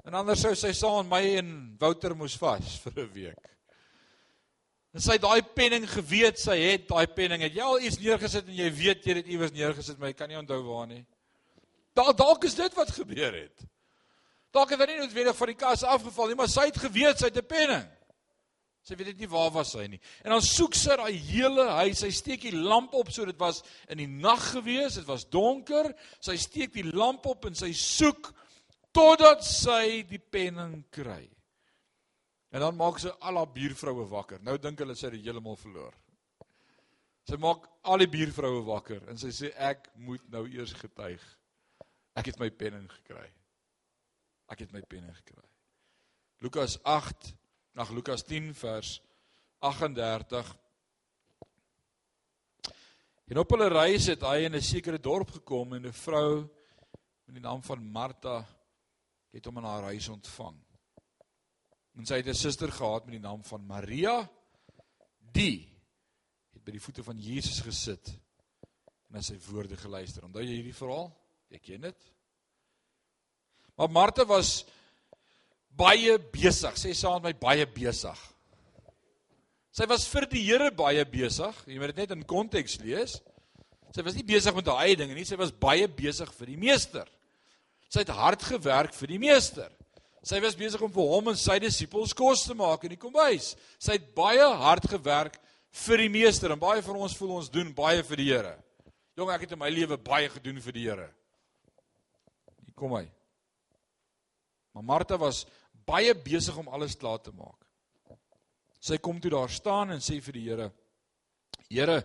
En 0.04 0.14
anders 0.14 0.40
sou 0.40 0.54
sy 0.54 0.72
saam 0.72 1.08
met 1.08 1.10
my 1.10 1.36
en 1.36 1.76
Wouter 1.78 2.16
moes 2.16 2.36
vas 2.36 2.78
vir 2.78 2.92
'n 3.02 3.12
week. 3.12 3.48
En 4.92 5.00
sy 5.00 5.12
het 5.12 5.22
daai 5.22 5.42
penning 5.42 5.90
geweet, 5.90 6.38
sy 6.38 6.56
het 6.58 6.88
daai 6.88 7.06
penning. 7.06 7.42
Het 7.42 7.54
jy 7.54 7.62
al 7.62 7.80
iets 7.80 7.98
neergesit 7.98 8.46
en 8.46 8.54
jy 8.54 8.70
weet 8.72 9.04
jy 9.04 9.14
het 9.14 9.24
dit 9.24 9.32
iewers 9.34 9.52
neergesit, 9.52 9.98
maar 9.98 10.08
jy 10.08 10.14
kan 10.14 10.28
nie 10.28 10.38
onthou 10.38 10.62
waar 10.62 10.86
nie. 10.86 11.06
Dalk 12.00 12.16
dalk 12.16 12.44
is 12.48 12.56
dit 12.56 12.74
wat 12.78 12.90
gebeur 12.96 13.34
het. 13.36 13.64
Dalk 14.54 14.72
het 14.72 14.80
hy 14.82 14.86
nie 14.90 15.00
noodwendig 15.02 15.36
van 15.36 15.50
die 15.52 15.58
kas 15.58 15.86
afgeval 15.86 16.30
nie, 16.30 16.36
maar 16.38 16.50
sy 16.50 16.70
het 16.70 16.78
geweet 16.80 17.20
sy 17.20 17.28
het 17.28 17.36
'n 17.36 17.46
penning. 17.46 17.88
Sy 18.82 18.96
weet 18.96 19.18
nie 19.18 19.28
waar 19.28 19.50
was 19.52 19.74
hy 19.76 19.86
nie. 19.86 20.00
En 20.24 20.32
dan 20.32 20.42
soek 20.42 20.74
sy 20.74 20.96
daai 20.96 21.12
hele 21.12 21.68
huis. 21.68 22.00
Sy 22.00 22.10
steek 22.10 22.40
die 22.40 22.56
lamp 22.56 22.94
op 22.94 23.10
so 23.12 23.24
dit 23.24 23.38
was 23.38 23.62
in 23.88 23.98
die 23.98 24.08
nag 24.08 24.40
gewees, 24.54 24.94
dit 24.94 25.04
was 25.04 25.28
donker. 25.28 25.94
Sy 26.20 26.36
steek 26.36 26.72
die 26.72 26.88
lamp 26.88 27.26
op 27.26 27.44
en 27.44 27.54
sy 27.54 27.72
soek 27.72 28.32
totdat 28.92 29.44
sy 29.44 30.02
die 30.08 30.18
penning 30.18 30.84
kry. 30.90 31.28
En 32.50 32.60
dan 32.60 32.76
maak 32.76 32.98
sy 32.98 33.12
al 33.20 33.36
haar 33.36 33.52
buurvroue 33.52 34.08
wakker. 34.08 34.40
Nou 34.42 34.56
dink 34.58 34.78
hulle 34.78 34.96
sy 34.96 35.06
het 35.06 35.20
heeltemal 35.20 35.56
verloor. 35.56 35.92
Sy 37.28 37.36
maak 37.36 37.68
al 37.84 37.98
die 37.98 38.08
buurvroue 38.08 38.64
wakker 38.64 39.04
en 39.12 39.18
sy 39.20 39.28
sê 39.28 39.52
ek 39.54 39.90
moet 39.94 40.24
nou 40.32 40.48
eers 40.48 40.72
getuig. 40.72 41.22
Ek 42.20 42.28
het 42.28 42.40
my 42.40 42.50
penning 42.52 42.88
gekry. 42.92 43.28
Ek 44.52 44.64
het 44.66 44.72
my 44.74 44.82
penning 44.84 45.14
gekry. 45.22 45.46
Lukas 46.44 46.76
8, 46.84 47.30
ag 47.80 47.92
Lukas 47.96 48.24
10 48.28 48.52
vers 48.60 48.98
38 49.64 50.56
En 53.30 53.38
op 53.38 53.52
hulle 53.54 53.68
reis 53.70 54.08
het 54.10 54.24
hy 54.26 54.48
in 54.48 54.56
'n 54.58 54.62
sekere 54.62 54.98
dorp 54.98 55.30
gekom 55.30 55.74
en 55.74 55.86
'n 55.86 55.92
vrou 55.92 56.42
met 57.24 57.34
die 57.34 57.42
naam 57.42 57.62
van 57.62 57.84
Martha 57.92 58.44
het 59.30 59.44
hom 59.44 59.58
in 59.58 59.64
haar 59.64 59.82
huis 59.82 60.08
ontvang. 60.08 60.58
En 61.94 62.06
sy 62.06 62.16
het 62.16 62.26
'n 62.26 62.34
suster 62.34 62.72
gehad 62.72 63.04
met 63.04 63.12
die 63.12 63.28
naam 63.28 63.44
van 63.44 63.66
Maria. 63.66 64.28
Die 65.32 65.68
het 66.52 66.64
by 66.64 66.70
die 66.70 66.80
voete 66.80 67.02
van 67.02 67.18
Jesus 67.18 67.60
gesit 67.60 68.08
en 68.08 69.14
na 69.14 69.20
sy 69.20 69.38
woorde 69.38 69.76
geluister. 69.76 70.24
Onthou 70.24 70.42
jy 70.42 70.54
hierdie 70.54 70.74
verhaal? 70.74 71.19
Jy 71.50 71.58
ken 71.58 71.88
dit. 71.88 72.10
Maar 73.78 73.90
Martha 73.90 74.26
was 74.28 74.64
baie 75.76 76.18
besig. 76.32 76.76
Sê 76.78 76.94
saam 76.94 77.22
met 77.22 77.32
my 77.32 77.40
baie 77.40 77.66
besig. 77.66 78.18
Sy 79.74 79.86
was 79.90 80.06
vir 80.10 80.26
die 80.30 80.42
Here 80.44 80.70
baie 80.74 81.04
besig. 81.06 81.56
Jy 81.66 81.78
moet 81.78 81.94
dit 81.94 82.02
net 82.04 82.14
in 82.16 82.26
konteks 82.28 82.78
lees. 82.82 83.18
Sy 83.94 84.04
was 84.06 84.14
nie 84.14 84.26
besig 84.26 84.54
met 84.54 84.70
haar 84.70 84.84
eie 84.86 84.98
dinge 84.98 85.16
nie, 85.16 85.26
sy 85.26 85.38
was 85.38 85.50
baie 85.50 85.88
besig 85.90 86.30
vir 86.36 86.52
die 86.52 86.58
meester. 86.60 87.08
Sy 87.90 88.04
het 88.04 88.12
hard 88.14 88.42
gewerk 88.46 88.94
vir 88.94 89.10
die 89.10 89.18
meester. 89.18 89.70
Sy 90.22 90.38
was 90.44 90.58
besig 90.58 90.82
om 90.84 90.92
vir 90.94 91.08
hom 91.10 91.30
en 91.32 91.38
sy 91.38 91.56
disippels 91.62 92.12
kos 92.14 92.44
te 92.46 92.54
maak 92.54 92.84
in 92.86 92.94
die 92.94 93.00
kombuis. 93.00 93.54
Sy 93.82 93.96
het 93.96 94.10
baie 94.14 94.46
hard 94.62 94.86
gewerk 94.92 95.40
vir 95.86 96.04
die 96.04 96.10
meester 96.12 96.52
en 96.52 96.60
baie 96.60 96.84
van 96.86 97.00
ons 97.02 97.16
voel 97.18 97.38
ons 97.40 97.50
doen 97.50 97.72
baie 97.74 98.04
vir 98.06 98.20
die 98.20 98.28
Here. 98.30 98.52
Jong, 99.18 99.32
ek 99.34 99.46
het 99.46 99.56
in 99.56 99.62
my 99.62 99.70
lewe 99.72 99.98
baie 99.98 100.28
gedoen 100.30 100.60
vir 100.62 100.76
die 100.76 100.86
Here. 100.86 101.08
Kom 102.80 102.94
hy. 102.96 103.04
Maar 104.72 104.86
Martha 104.86 105.18
was 105.20 105.44
baie 105.84 106.14
besig 106.16 106.56
om 106.56 106.70
alles 106.72 106.96
klaar 106.96 107.20
te 107.20 107.32
maak. 107.36 107.58
Sy 108.80 108.96
kom 109.04 109.18
toe 109.20 109.34
daar 109.34 109.52
staan 109.52 109.92
en 109.92 110.00
sê 110.00 110.20
vir 110.24 110.38
die 110.38 110.46
Here: 110.46 110.70
Here, 111.68 111.98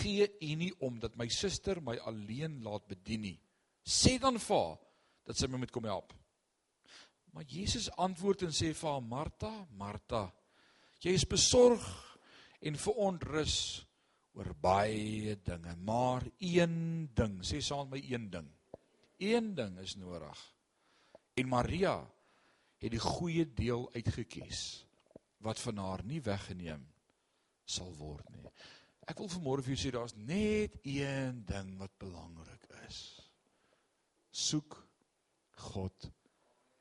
gee 0.00 0.28
U 0.28 0.50
nie 0.60 0.72
om 0.84 0.98
dat 1.00 1.16
my 1.16 1.28
suster 1.32 1.80
my 1.80 1.96
alleen 2.04 2.60
laat 2.64 2.84
bedien 2.88 3.24
nie. 3.24 3.38
Sê 3.84 4.18
dan 4.20 4.36
vir 4.38 4.60
haar 4.60 4.76
dat 5.24 5.38
sy 5.38 5.48
my 5.48 5.62
moet 5.62 5.72
kom 5.72 5.88
help. 5.88 6.12
Maar 7.32 7.48
Jesus 7.48 7.88
antwoord 7.96 8.44
en 8.44 8.52
sê 8.52 8.74
vir 8.74 8.90
haar: 8.90 9.00
"Martha, 9.00 9.52
Martha, 9.70 10.26
jy 11.00 11.16
is 11.16 11.24
besorg 11.24 11.84
en 12.60 12.76
verontrus 12.76 13.56
oor 14.34 14.50
baie 14.60 15.36
dinge, 15.46 15.76
maar 15.86 16.24
een 16.38 17.08
ding, 17.14 17.40
sê 17.46 17.60
saam 17.62 17.88
met 17.88 18.02
my 18.02 18.12
een 18.12 18.30
ding. 18.30 18.53
Een 19.24 19.54
ding 19.56 19.78
is 19.80 19.96
nodig. 19.96 20.40
En 21.34 21.48
Maria 21.48 21.96
het 22.82 22.92
die 22.92 23.00
goeie 23.00 23.46
deel 23.56 23.88
uitgekies 23.94 24.84
wat 25.44 25.60
van 25.60 25.80
haar 25.80 26.04
nie 26.04 26.20
weggeneem 26.24 26.84
sal 27.64 27.92
word 27.96 28.28
nie. 28.34 28.44
Ek 29.08 29.20
wil 29.20 29.30
vanmôre 29.32 29.64
vir 29.64 29.74
jou 29.74 29.80
sê 29.80 29.92
daar's 29.94 30.16
net 30.16 30.76
een 30.84 31.42
ding 31.48 31.74
wat 31.80 31.96
belangrik 32.00 32.68
is. 32.84 33.00
Soek 34.32 34.76
God 35.70 36.08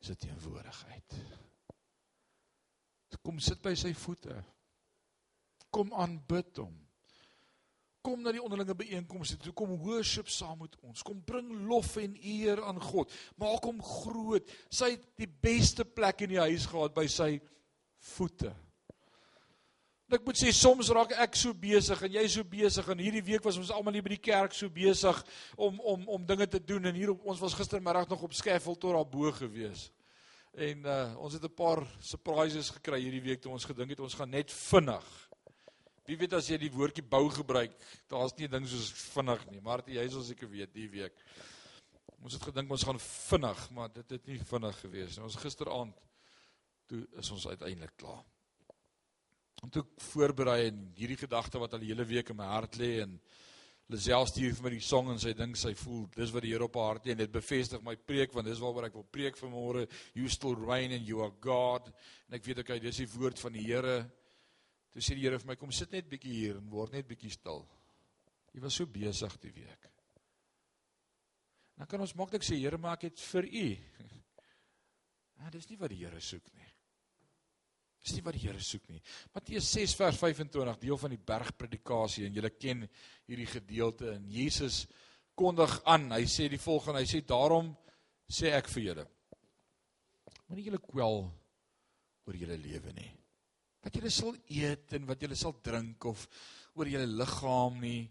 se 0.04 0.16
teenwoordigheid. 0.20 1.18
Kom 3.24 3.40
sit 3.40 3.62
by 3.64 3.72
sy 3.80 3.94
voete. 3.96 4.36
Kom 5.72 5.94
aanbid 5.96 6.60
hom. 6.60 6.74
Kom 8.04 8.20
na 8.20 8.34
die 8.36 8.42
onderlinge 8.44 8.76
byeenkomste 8.76 9.38
toe. 9.40 9.54
Kom 9.56 9.78
worship 9.80 10.28
saam 10.28 10.60
met 10.60 10.76
ons. 10.84 11.02
Kom 11.08 11.22
bring 11.24 11.48
lof 11.70 11.96
en 12.02 12.18
eer 12.20 12.60
aan 12.68 12.82
God. 12.84 13.12
Maak 13.40 13.64
hom 13.64 13.80
groot. 13.80 14.50
Sy 14.68 14.98
het 14.98 15.06
die 15.22 15.30
beste 15.30 15.86
plek 15.88 16.26
in 16.26 16.34
die 16.36 16.42
huis 16.44 16.68
gehad 16.68 16.94
by 16.98 17.08
sy 17.08 17.38
voete. 18.14 18.52
Ek 20.14 20.22
moet 20.28 20.38
sê 20.38 20.52
soms 20.54 20.92
raak 20.94 21.16
ek 21.24 21.38
so 21.40 21.56
besig 21.58 22.02
en 22.06 22.12
jy 22.20 22.24
so 22.30 22.46
besig 22.46 22.90
en 22.92 23.00
hierdie 23.02 23.24
week 23.26 23.46
was 23.48 23.56
ons 23.58 23.72
almal 23.74 23.96
hier 23.96 24.04
by 24.06 24.12
die 24.14 24.22
kerk 24.22 24.54
so 24.54 24.70
besig 24.70 25.24
om 25.58 25.80
om 25.80 26.04
om 26.18 26.28
dinge 26.28 26.46
te 26.46 26.60
doen 26.62 26.86
en 26.86 27.00
hier 27.00 27.14
op 27.16 27.24
ons 27.32 27.42
was 27.42 27.56
gistermiddag 27.58 28.12
nog 28.12 28.28
op 28.28 28.36
Skeffel 28.38 28.76
tot 28.76 28.94
daar 28.94 29.08
bo 29.10 29.32
gewees. 29.34 29.88
En 30.54 30.86
uh 30.86 31.16
ons 31.18 31.34
het 31.34 31.44
'n 31.44 31.56
paar 31.56 31.82
surprises 32.00 32.70
gekry 32.70 33.00
hierdie 33.02 33.26
week 33.26 33.42
toe 33.42 33.52
ons 33.52 33.66
gedink 33.66 33.96
het 33.96 34.04
ons 34.04 34.14
gaan 34.14 34.30
net 34.30 34.52
vinnig. 34.52 35.33
Wie 36.04 36.18
weet 36.20 36.34
as 36.36 36.50
jy 36.52 36.58
die 36.60 36.72
woordjie 36.72 37.04
bou 37.08 37.30
gebruik, 37.32 37.76
daar's 38.12 38.36
nie 38.38 38.48
'n 38.48 38.52
ding 38.52 38.68
soos 38.68 38.92
vinnig 39.14 39.46
nie, 39.52 39.62
maar 39.62 39.84
jy 39.88 40.10
sal 40.10 40.24
seker 40.24 40.50
weet 40.50 40.74
die 40.74 40.90
week. 40.90 41.16
Ons 42.24 42.34
het 42.34 42.44
gedink 42.44 42.72
ons 42.72 42.84
gaan 42.84 43.00
vinnig, 43.00 43.70
maar 43.72 43.90
dit 43.94 44.10
het 44.10 44.28
nie 44.28 44.40
vinnig 44.40 44.80
gewees 44.80 45.18
nie. 45.18 45.24
Ons 45.24 45.36
gisteraand 45.36 45.96
toe 46.88 47.08
is 47.20 47.32
ons 47.32 47.48
uiteindelik 47.48 47.96
klaar. 47.98 48.24
En 49.64 49.70
toe 49.70 49.86
voorberei 50.12 50.68
en 50.68 50.92
hierdie 50.96 51.18
gedagte 51.18 51.60
wat 51.60 51.74
al 51.74 51.80
die 51.80 51.92
hele 51.94 52.06
week 52.06 52.30
in 52.30 52.36
my 52.36 52.46
hart 52.46 52.76
lê 52.76 53.02
en 53.02 53.20
Lisel 53.92 54.26
stuur 54.26 54.56
vir 54.56 54.64
my 54.64 54.72
die 54.74 54.84
song 54.84 55.12
en 55.12 55.20
sy 55.20 55.34
dink 55.36 55.58
sy 55.60 55.74
voel 55.76 56.08
dis 56.16 56.32
wat 56.32 56.44
die 56.46 56.52
Here 56.54 56.64
op 56.64 56.76
haar 56.80 56.96
hart 56.96 57.06
lê 57.06 57.12
en 57.12 57.18
dit 57.18 57.32
bevestig 57.32 57.84
my 57.84 57.96
preek 57.96 58.34
want 58.34 58.48
dis 58.48 58.60
waaroor 58.60 58.88
ek 58.88 58.96
wil 58.96 59.08
preek 59.12 59.40
vanmôre 59.40 59.86
you 60.16 60.32
still 60.32 60.56
reign 60.56 60.96
and 60.96 61.08
you 61.08 61.22
are 61.24 61.32
God 61.44 61.90
en 62.28 62.38
ek 62.40 62.46
weet 62.48 62.64
ek 62.64 62.70
okay, 62.70 62.80
dis 62.80 63.04
die 63.04 63.10
woord 63.16 63.40
van 63.44 63.56
die 63.56 63.66
Here 63.68 63.98
toe 64.94 65.02
sê 65.02 65.18
die 65.18 65.26
Here 65.26 65.40
vir 65.42 65.52
my 65.52 65.58
kom 65.60 65.72
sit 65.74 65.92
net 65.92 66.10
bietjie 66.10 66.36
hier 66.40 66.60
en 66.62 66.70
word 66.72 66.94
net 66.96 67.10
bietjie 67.10 67.34
stil 67.34 67.66
jy 68.54 68.62
was 68.64 68.78
so 68.78 68.90
besig 68.90 69.40
die 69.42 69.54
week 69.56 69.90
dan 71.78 71.90
kan 71.90 72.06
ons 72.06 72.16
maklik 72.20 72.46
sê 72.46 72.60
Here 72.62 72.80
maak 72.82 73.08
dit 73.08 73.26
vir 73.32 73.50
u 73.50 73.68
ja 75.42 75.52
dis 75.58 75.70
nie 75.72 75.82
wat 75.82 75.94
die 75.94 76.04
Here 76.06 76.22
soek 76.22 76.54
nie 76.54 76.70
Dis 78.04 78.18
nie 78.18 78.24
wat 78.26 78.36
die 78.36 78.42
Here 78.44 78.60
soek 78.60 78.90
nie. 78.92 79.00
Matteus 79.32 79.70
6 79.72 79.94
vers 79.96 80.18
25, 80.20 80.80
deel 80.82 80.98
van 81.00 81.14
die 81.14 81.22
bergpredikasie 81.32 82.26
en 82.28 82.36
julle 82.36 82.52
ken 82.52 82.84
hierdie 83.30 83.48
gedeelte 83.48 84.10
en 84.18 84.26
Jesus 84.28 84.82
kondig 85.40 85.78
aan. 85.88 86.10
Hy 86.12 86.26
sê 86.28 86.50
die 86.52 86.60
volgende, 86.60 87.00
hy 87.00 87.08
sê 87.08 87.24
daarom 87.24 87.72
sê 88.28 88.52
ek 88.58 88.68
vir 88.76 88.88
julle. 88.90 89.06
Moenie 90.50 90.68
julle 90.68 90.82
kwel 90.84 91.22
oor 92.28 92.40
julle 92.42 92.60
lewe 92.60 92.92
nie. 92.98 93.08
Wat 93.84 93.98
julle 93.98 94.12
sal 94.14 94.36
eet 94.48 94.96
en 94.96 95.08
wat 95.10 95.24
julle 95.24 95.36
sal 95.36 95.58
drink 95.66 96.06
of 96.08 96.24
oor 96.80 96.90
julle 96.90 97.08
liggaam 97.10 97.82
nie 97.84 98.06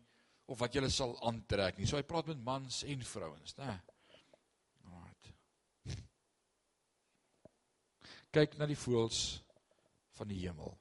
of 0.53 0.61
wat 0.61 0.77
julle 0.77 0.91
sal 0.93 1.15
aantrek 1.25 1.79
nie. 1.79 1.89
So 1.89 1.97
hy 1.97 2.05
praat 2.07 2.29
met 2.29 2.43
mans 2.45 2.83
en 2.85 3.05
vrouens, 3.09 3.57
né? 3.57 3.73
Right. 4.93 5.33
Kyk 8.37 8.59
na 8.61 8.69
die 8.69 8.79
voëls 8.79 9.23
van 10.19 10.29
die 10.29 10.43
hemel. 10.45 10.77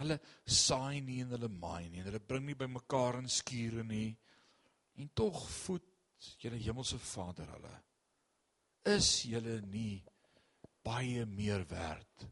Hulle 0.00 0.18
saai 0.44 1.00
nie 1.00 1.22
en 1.22 1.32
hulle 1.36 1.48
maai 1.52 1.86
nie 1.88 2.02
en 2.02 2.10
hulle 2.10 2.20
bring 2.20 2.44
nie 2.48 2.58
bymekaar 2.58 3.20
in 3.22 3.30
skure 3.32 3.86
nie. 3.86 4.10
En 4.98 5.08
tog 5.14 5.44
voed 5.62 5.86
julle 6.42 6.58
hemelse 6.58 6.98
Vader 7.12 7.54
hulle. 7.54 7.74
Is 8.96 9.22
julle 9.30 9.60
nie 9.70 10.00
baie 10.86 11.24
meer 11.26 11.64
werd 11.70 12.26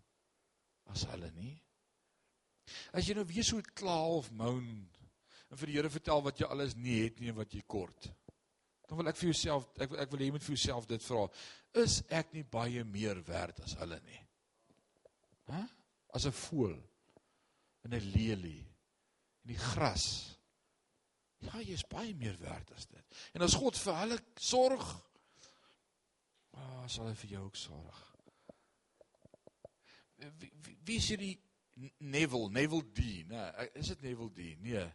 as 0.95 1.05
hulle 1.11 1.31
nie? 1.37 1.55
As 2.97 3.07
jy 3.07 3.17
nou 3.19 3.27
weer 3.29 3.47
so 3.47 3.61
kla 3.77 3.99
of 4.17 4.31
moan 4.33 4.67
en 5.51 5.61
vir 5.61 5.71
die 5.71 5.77
Here 5.77 5.93
vertel 5.93 6.23
wat 6.25 6.41
jy 6.41 6.49
alles 6.51 6.75
nie 6.79 7.03
het 7.05 7.21
nie 7.21 7.31
en 7.31 7.39
wat 7.39 7.53
jy 7.55 7.63
kort. 7.69 8.09
Dan 8.89 8.99
wil 8.99 9.11
ek 9.11 9.19
vir 9.21 9.31
jouself 9.31 9.69
ek 9.81 9.95
ek 10.07 10.11
wil 10.13 10.23
hê 10.23 10.31
jy 10.31 10.35
moet 10.37 10.47
vir 10.47 10.57
jouself 10.57 10.89
dit 10.91 11.07
vra. 11.07 11.29
Is 11.85 12.01
ek 12.09 12.33
nie 12.35 12.45
baie 12.49 12.85
meer 12.89 13.21
werd 13.29 13.61
as 13.65 13.77
hulle 13.81 14.01
nie? 14.07 14.21
Hæ? 15.51 15.61
Huh? 15.61 15.71
as 16.15 16.27
'n 16.27 16.33
voël 16.33 16.79
in 17.85 17.95
'n 17.95 18.11
lelie 18.15 18.63
in 19.43 19.49
die 19.51 19.59
gras. 19.59 20.39
Ja, 21.39 21.59
jy 21.59 21.75
is 21.75 21.83
baie 21.91 22.15
meer 22.15 22.39
werd 22.39 22.71
as 22.73 22.87
dit. 22.87 23.05
En 23.35 23.43
as 23.43 23.55
God 23.55 23.77
vir 23.77 23.95
hulle 23.95 24.19
sorg, 24.37 25.05
Ah, 26.55 26.87
sal 26.87 27.09
hy 27.09 27.15
vir 27.15 27.31
jou 27.31 27.45
ook 27.45 27.57
sorg. 27.57 28.14
Wie, 30.17 30.53
wie, 30.63 30.77
wie 30.85 30.97
is 30.97 31.09
hierdie 31.09 31.35
Neville, 31.99 32.51
Neville 32.51 32.85
D, 32.95 33.25
nee, 33.27 33.69
is 33.75 33.89
dit 33.91 34.03
Neville 34.03 34.31
D? 34.31 34.55
Nee. 34.63 34.87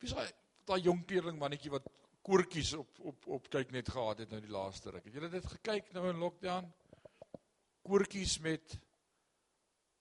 Wie 0.00 0.08
is 0.08 0.14
daai 0.14 0.30
daai 0.66 0.80
jong 0.82 1.04
kleerling 1.06 1.38
mannetjie 1.38 1.70
wat 1.70 1.86
koortjies 2.26 2.72
op 2.74 2.98
op 3.06 3.28
op 3.36 3.50
kyk 3.52 3.70
net 3.74 3.88
gehad 3.94 4.24
het 4.24 4.32
nou 4.34 4.40
die 4.42 4.50
laaste 4.50 4.90
ruk. 4.90 5.04
Het 5.06 5.14
julle 5.14 5.30
dit 5.30 5.46
gekyk 5.52 5.92
nou 5.94 6.08
in 6.10 6.18
lockdown? 6.22 6.66
Koortjies 7.86 8.40
met 8.42 8.74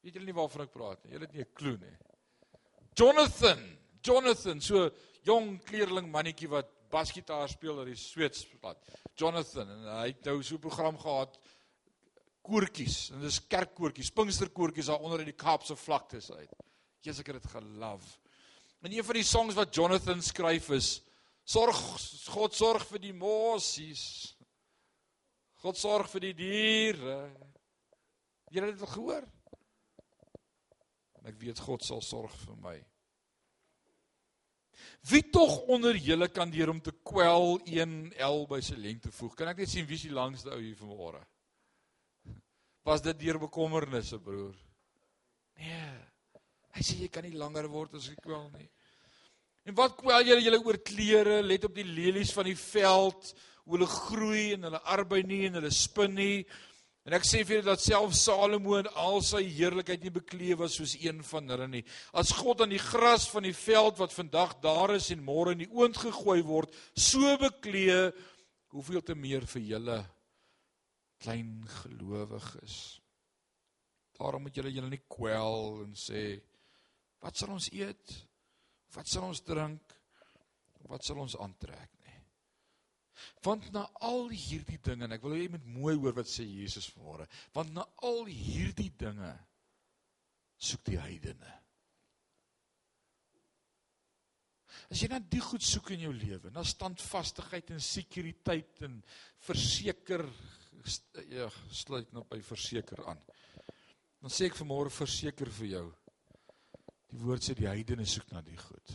weet 0.02 0.18
julle 0.18 0.26
nie 0.26 0.38
waarvan 0.38 0.66
ek 0.66 0.74
praat 0.74 1.04
nie. 1.04 1.14
Julle 1.14 1.28
het 1.28 1.36
nie 1.38 1.46
'n 1.46 1.54
klou 1.54 1.76
nie. 1.78 1.96
Jonathan, 2.96 3.62
Jonathan, 4.02 4.62
so 4.62 4.90
jong 5.24 5.60
kleerling 5.64 6.10
mannetjie 6.10 6.50
wat 6.50 6.72
basgitaar 6.90 7.50
speel 7.50 7.78
oor 7.78 7.86
die 7.86 8.00
Sweetsplat. 8.00 8.82
Jonathan 9.16 9.70
en 9.70 9.88
hy 10.00 10.08
het 10.08 10.26
nou 10.26 10.42
so 10.42 10.56
'n 10.56 10.66
program 10.66 10.98
gehad 10.98 11.38
koortjies 12.46 13.10
en 13.14 13.24
dis 13.26 13.42
kerkkoortjies, 13.50 14.14
Pinksterkoortjies 14.16 14.92
daar 14.92 15.04
onder 15.04 15.24
in 15.24 15.32
die 15.32 15.38
Kaapse 15.38 15.76
vlaktes 15.80 16.32
uit. 16.32 16.54
Jesus 17.06 17.22
ek 17.24 17.34
het 17.34 17.44
dit 17.44 17.52
gelove. 17.52 18.16
En 18.86 18.94
een 18.94 19.06
van 19.06 19.18
die 19.18 19.26
songs 19.26 19.58
wat 19.58 19.74
Jonathan 19.76 20.22
skryf 20.22 20.70
is 20.78 20.90
sorg 21.46 21.78
God 22.30 22.54
sorg 22.58 22.86
vir 22.90 23.02
die 23.02 23.14
mosies. 23.14 24.06
God 25.62 25.78
sorg 25.78 26.10
vir 26.14 26.28
die 26.28 26.36
diere. 26.38 27.20
Jy 28.54 28.62
het 28.62 28.78
dit 28.78 28.90
gehoor? 28.96 29.26
En 31.18 31.32
ek 31.32 31.40
weet 31.42 31.62
God 31.66 31.86
sal 31.86 32.04
sorg 32.06 32.34
vir 32.46 32.60
my. 32.62 32.76
Wie 35.10 35.24
tog 35.34 35.64
onder 35.70 35.98
julle 35.98 36.28
kan 36.34 36.50
deur 36.54 36.70
om 36.74 36.82
te 36.82 36.94
kwel 37.06 37.60
1L 37.66 38.46
by 38.50 38.60
sy 38.66 38.78
lengte 38.78 39.12
voeg? 39.14 39.34
Kan 39.38 39.50
ek 39.52 39.64
net 39.64 39.72
sien 39.72 39.88
wie 39.90 39.98
is 39.98 40.06
die 40.08 40.14
langste 40.14 40.54
ou 40.54 40.62
hier 40.62 40.78
vanmôre? 40.78 41.22
Was 42.86 43.02
dit 43.02 43.18
deur 43.18 43.40
bekommernisse, 43.42 44.20
broer? 44.22 44.54
Nee. 45.58 45.94
Hy 46.76 46.84
sê 46.86 47.00
jy 47.00 47.10
kan 47.10 47.26
nie 47.26 47.38
langer 47.40 47.66
word 47.72 47.96
as 47.98 48.12
ek 48.12 48.20
kwel 48.22 48.46
nie. 48.54 48.68
En 49.66 49.74
wat 49.80 49.96
kwel 49.98 50.28
julle 50.28 50.44
julle 50.46 50.62
oor 50.62 50.78
klere? 50.86 51.40
Let 51.42 51.66
op 51.66 51.74
die 51.74 51.88
lelies 51.88 52.34
van 52.36 52.46
die 52.46 52.58
veld, 52.60 53.32
hoe 53.66 53.78
hulle 53.78 53.90
groei 53.90 54.46
en 54.54 54.68
hulle 54.68 54.82
arbei 54.94 55.24
nie 55.26 55.48
en 55.48 55.58
hulle 55.58 55.74
spin 55.74 56.14
nie. 56.14 56.44
En 57.10 57.16
ek 57.18 57.26
sê 57.26 57.42
vir 57.42 57.60
julle 57.60 57.72
dat 57.72 57.82
self 57.82 58.14
Salomo 58.20 58.78
in 58.78 58.92
al 59.02 59.18
sy 59.26 59.42
heerlikheid 59.48 60.06
nie 60.06 60.14
bekleed 60.14 60.60
was 60.62 60.78
soos 60.78 60.94
een 61.00 61.24
van 61.26 61.50
hulle 61.56 61.70
nie. 61.72 61.86
As 62.14 62.36
God 62.38 62.62
aan 62.62 62.76
die 62.76 62.82
gras 62.82 63.26
van 63.34 63.48
die 63.48 63.56
veld 63.58 63.98
wat 64.02 64.14
vandag 64.14 64.60
daar 64.62 64.94
is 65.00 65.10
en 65.16 65.26
môre 65.26 65.58
in 65.58 65.64
die 65.64 65.72
oond 65.74 65.98
gegooi 65.98 66.44
word, 66.46 66.74
so 66.94 67.34
bekleed, 67.42 68.14
hoeveel 68.76 69.02
te 69.02 69.18
meer 69.18 69.48
vir 69.50 69.72
julle 69.74 70.04
klein 71.26 71.66
gelowiges. 71.82 73.02
Daarom 74.16 74.46
moet 74.46 74.56
julle 74.56 74.72
julle 74.72 74.92
nie 74.94 75.02
kwel 75.10 75.82
en 75.84 75.96
sê 75.98 76.38
wat 77.24 77.40
sal 77.40 77.56
ons 77.56 77.72
eet? 77.74 78.14
Wat 78.94 79.10
sal 79.10 79.26
ons 79.28 79.42
drink? 79.44 79.96
Wat 80.86 81.04
sal 81.04 81.20
ons 81.24 81.36
aantrek 81.42 81.98
nie? 82.06 82.22
Want 83.48 83.72
na 83.74 83.88
al 84.06 84.30
hierdie 84.30 84.78
dinge 84.86 85.08
en 85.08 85.16
ek 85.16 85.26
wil 85.26 85.34
hê 85.36 85.46
jy 85.46 85.52
moet 85.56 85.68
mooi 85.80 85.96
hoor 85.98 86.16
wat 86.20 86.30
sê 86.30 86.46
Jesus 86.46 86.92
vanmôre. 86.94 87.26
Want 87.58 87.74
na 87.74 87.88
al 88.06 88.26
hierdie 88.30 88.92
dinge 89.00 89.34
soek 90.62 90.86
die 90.92 91.00
heidene. 91.02 91.54
As 94.92 95.02
jy 95.02 95.10
net 95.10 95.26
die 95.32 95.42
goed 95.42 95.66
soek 95.66 95.90
in 95.96 96.04
jou 96.06 96.14
lewe, 96.14 96.52
na 96.54 96.62
standvastigheid 96.68 97.72
en 97.74 97.82
sekuriteit 97.82 98.84
en 98.86 99.00
verseker 99.48 100.28
ja, 101.32 101.50
sluit 101.72 102.12
nou 102.14 102.24
by 102.30 102.42
verseker 102.46 103.04
aan. 103.10 103.22
Dan 104.22 104.34
sê 104.34 104.50
ek 104.50 104.58
vanmôre 104.58 104.94
verseker 104.94 105.50
vir 105.60 105.72
jou 105.76 105.86
Die 107.16 107.24
woord 107.24 107.46
sê 107.46 107.54
die 107.56 107.70
heidene 107.70 108.04
soek 108.10 108.34
na 108.34 108.42
die 108.44 108.58
goed. 108.60 108.92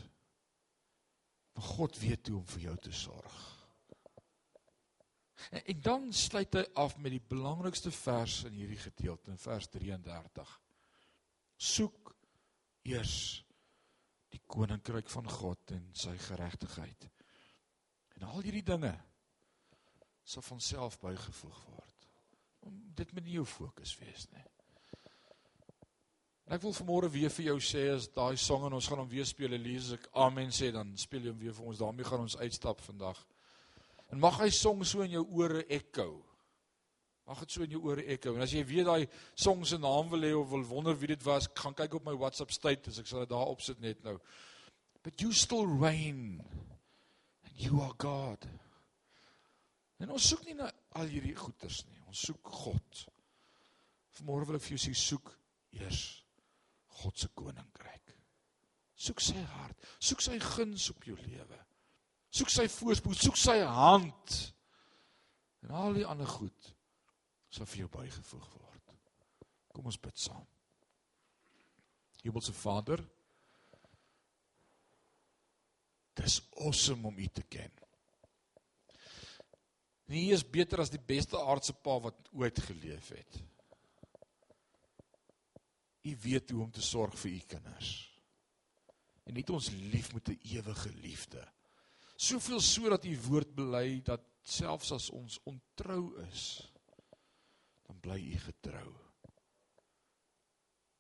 Maar 1.57 1.68
God 1.72 1.98
weet 2.03 2.29
hoe 2.29 2.40
om 2.40 2.48
vir 2.53 2.66
jou 2.66 2.76
te 2.85 2.92
sorg. 2.92 3.37
En, 5.50 5.62
en 5.62 5.81
dan 5.87 6.11
sluit 6.12 6.59
hy 6.59 6.64
af 6.83 6.98
met 7.00 7.14
die 7.14 7.22
belangrikste 7.33 7.92
vers 7.96 8.42
in 8.50 8.59
hierdie 8.59 8.81
gedeelte 8.83 9.33
in 9.33 9.40
vers 9.40 9.70
33. 9.72 10.53
Soek 11.70 12.12
eers 12.90 13.14
die 14.31 14.42
koninkryk 14.46 15.09
van 15.11 15.26
God 15.40 15.72
en 15.79 15.88
sy 15.96 16.12
geregtigheid. 16.29 17.09
En 18.18 18.29
al 18.29 18.44
hierdie 18.44 18.66
dinge 18.66 18.92
sal 20.24 20.42
van 20.42 20.61
self 20.61 20.98
bygevoeg 21.00 21.64
word. 21.72 22.09
Om 22.61 22.80
dit 22.94 23.12
moet 23.12 23.24
nie 23.24 23.38
jou 23.38 23.46
fokus 23.48 23.96
wees 23.98 24.26
nie. 24.35 24.46
En 26.50 26.56
ek 26.56 26.64
wil 26.66 26.74
vanmôre 26.74 27.09
weer 27.14 27.30
vir 27.30 27.44
jou 27.52 27.59
sê 27.62 27.85
as 27.92 28.09
daai 28.11 28.35
song 28.35 28.64
en 28.66 28.74
ons 28.74 28.87
gaan 28.90 28.98
hom 28.98 29.11
weer 29.11 29.26
speel 29.28 29.54
Elise 29.54 29.94
ek 29.94 30.09
amen 30.18 30.50
sê 30.50 30.72
dan 30.74 30.88
speel 30.98 31.28
hom 31.30 31.38
weer 31.38 31.54
vir 31.54 31.68
ons 31.70 31.78
daarmee 31.78 32.09
gaan 32.09 32.24
ons 32.24 32.35
uitstap 32.40 32.83
vandag. 32.83 33.20
En 34.11 34.18
mag 34.18 34.40
hy 34.42 34.48
song 34.50 34.83
so 34.83 35.04
in 35.06 35.14
jou 35.14 35.22
ore 35.38 35.62
ekko. 35.70 36.09
Mag 37.30 37.44
dit 37.44 37.54
so 37.54 37.62
in 37.62 37.76
jou 37.76 37.85
ore 37.87 38.02
ekko. 38.11 38.35
En 38.35 38.42
as 38.42 38.50
jy 38.50 38.64
weet 38.66 38.88
daai 38.88 39.06
song 39.38 39.62
se 39.62 39.78
naam 39.78 40.11
wil 40.11 40.26
hê 40.26 40.33
of 40.35 40.50
wil 40.50 40.66
wonder 40.66 40.98
wie 40.98 41.12
dit 41.12 41.22
was, 41.22 41.46
gaan 41.54 41.76
kyk 41.78 41.94
op 42.00 42.09
my 42.09 42.16
WhatsApp 42.18 42.50
status. 42.50 42.98
Ek 42.98 43.06
sal 43.06 43.22
dit 43.22 43.30
daar 43.30 43.52
opsit 43.52 43.78
net 43.78 44.02
nou. 44.02 44.16
But 45.06 45.22
you 45.22 45.30
still 45.30 45.70
reign. 45.70 46.42
And 47.46 47.54
you 47.62 47.78
are 47.87 47.94
God. 47.94 48.42
En 50.00 50.12
ons 50.16 50.28
soek 50.32 50.46
nie 50.48 50.56
na 50.56 50.70
al 50.98 51.10
hierdie 51.12 51.36
goeders 51.36 51.82
nie. 51.88 52.00
Ons 52.08 52.24
soek 52.28 52.52
God. 52.62 53.02
Vanmôre 54.18 54.48
wil 54.48 54.58
ek 54.58 54.64
vir 54.64 54.76
jou 54.76 54.82
sê 54.88 54.94
soek 54.96 55.32
eers 55.76 56.04
God 57.00 57.18
se 57.20 57.28
koninkryk. 57.36 58.14
Soek 59.00 59.22
sy 59.24 59.40
hart, 59.54 59.84
soek 60.02 60.20
sy 60.24 60.36
guns 60.44 60.90
op 60.92 61.04
jou 61.08 61.16
lewe. 61.16 61.60
Soek 62.36 62.52
sy 62.52 62.66
voorspoed, 62.70 63.16
soek 63.16 63.38
sy 63.40 63.56
hand. 63.64 64.34
En 65.64 65.72
al 65.76 65.96
die 65.96 66.06
ander 66.08 66.28
goed 66.28 66.72
sal 67.50 67.68
vir 67.70 67.84
jou 67.84 67.92
bygevoeg 67.96 68.50
word. 68.58 68.92
Kom 69.74 69.88
ons 69.90 70.00
bid 70.02 70.18
saam. 70.20 70.46
Hemelse 72.20 72.52
Vader, 72.52 73.00
dis 76.20 76.40
awesome 76.60 77.08
om 77.08 77.16
U 77.16 77.28
te 77.32 77.46
ken. 77.48 77.79
Nie 80.11 80.33
is 80.35 80.42
beter 80.42 80.83
as 80.83 80.90
die 80.90 81.03
beste 81.03 81.38
aardse 81.38 81.75
pa 81.87 81.99
wat 82.03 82.31
ooit 82.35 82.59
geleef 82.66 83.12
het. 83.14 83.40
U 86.03 86.16
weet 86.25 86.51
hoe 86.51 86.64
om 86.64 86.73
te 86.75 86.83
sorg 86.83 87.14
vir 87.20 87.37
u 87.37 87.42
kinders. 87.55 87.90
En 89.29 89.38
het 89.38 89.53
ons 89.55 89.70
lief 89.92 90.12
met 90.14 90.29
'n 90.29 90.40
ewige 90.57 90.90
liefde. 91.05 91.44
Soveel 92.16 92.61
so 92.61 92.88
dat 92.88 93.05
u 93.05 93.20
woord 93.29 93.55
bely 93.55 94.01
dat 94.03 94.20
selfs 94.42 94.92
as 94.92 95.11
ons 95.11 95.38
ontrou 95.44 96.20
is, 96.27 96.73
dan 97.87 98.01
bly 98.01 98.18
u 98.18 98.38
getrou. 98.38 98.90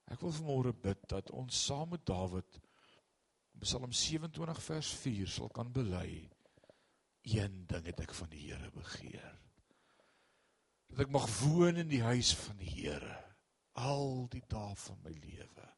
Ek 0.04 0.20
wil 0.20 0.32
vanmôre 0.32 0.72
bid 0.72 1.08
dat 1.08 1.30
ons 1.30 1.64
saam 1.66 1.88
met 1.88 2.06
Dawid 2.06 2.60
Psalm 3.60 3.92
27 3.92 4.62
vers 4.62 4.90
4 5.02 5.28
sal 5.28 5.50
kan 5.52 5.68
bely. 5.72 6.30
Een 7.22 7.66
ding 7.66 7.84
het 7.86 8.00
ek 8.00 8.14
van 8.14 8.30
die 8.32 8.46
Here 8.48 8.70
begeer. 8.74 9.34
Dat 10.90 11.04
ek 11.06 11.12
mag 11.12 11.26
woon 11.40 11.76
in 11.76 11.90
die 11.90 12.02
huis 12.02 12.32
van 12.34 12.56
die 12.56 12.70
Here 12.70 13.18
al 13.80 14.26
die 14.32 14.42
dae 14.48 14.74
van 14.76 14.98
my 15.04 15.12
lewe. 15.14 15.68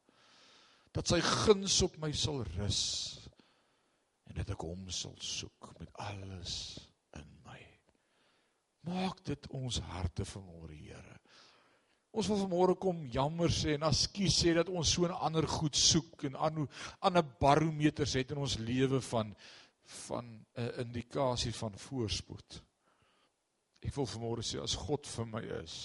Dat 0.92 1.08
sy 1.08 1.20
guns 1.24 1.80
op 1.84 1.96
my 2.00 2.12
sal 2.16 2.42
rus 2.56 2.82
en 4.28 4.38
dat 4.38 4.52
ek 4.54 4.64
hom 4.64 4.88
sal 4.92 5.14
soek 5.20 5.72
met 5.80 5.90
alles 6.00 6.54
in 7.18 7.28
my. 7.46 7.60
Maak 8.88 9.22
dit 9.28 9.48
ons 9.54 9.80
harte 9.92 10.26
vanmôre, 10.28 10.76
Here. 10.76 11.18
Ons 12.12 12.28
wil 12.28 12.42
vanmôre 12.42 12.76
kom 12.76 13.04
jammer 13.08 13.52
sê 13.52 13.76
en 13.78 13.86
askies 13.88 14.34
sê 14.42 14.52
dat 14.56 14.68
ons 14.68 14.88
so 14.88 15.06
'n 15.06 15.16
ander 15.26 15.46
goed 15.48 15.76
soek 15.76 16.24
en 16.28 16.36
aan 16.36 16.62
'n 16.62 16.68
ander 17.00 17.24
barometers 17.40 18.12
het 18.12 18.30
in 18.30 18.38
ons 18.38 18.58
lewe 18.58 19.00
van 19.00 19.34
van 19.84 20.46
'n 20.56 20.70
indikasie 20.84 21.54
van 21.54 21.78
voorspoed. 21.78 22.62
Ek 23.82 23.94
wil 23.94 24.06
vanmôre 24.06 24.42
sê 24.46 24.60
as 24.62 24.74
God 24.74 25.06
vir 25.06 25.26
my 25.26 25.42
is, 25.62 25.76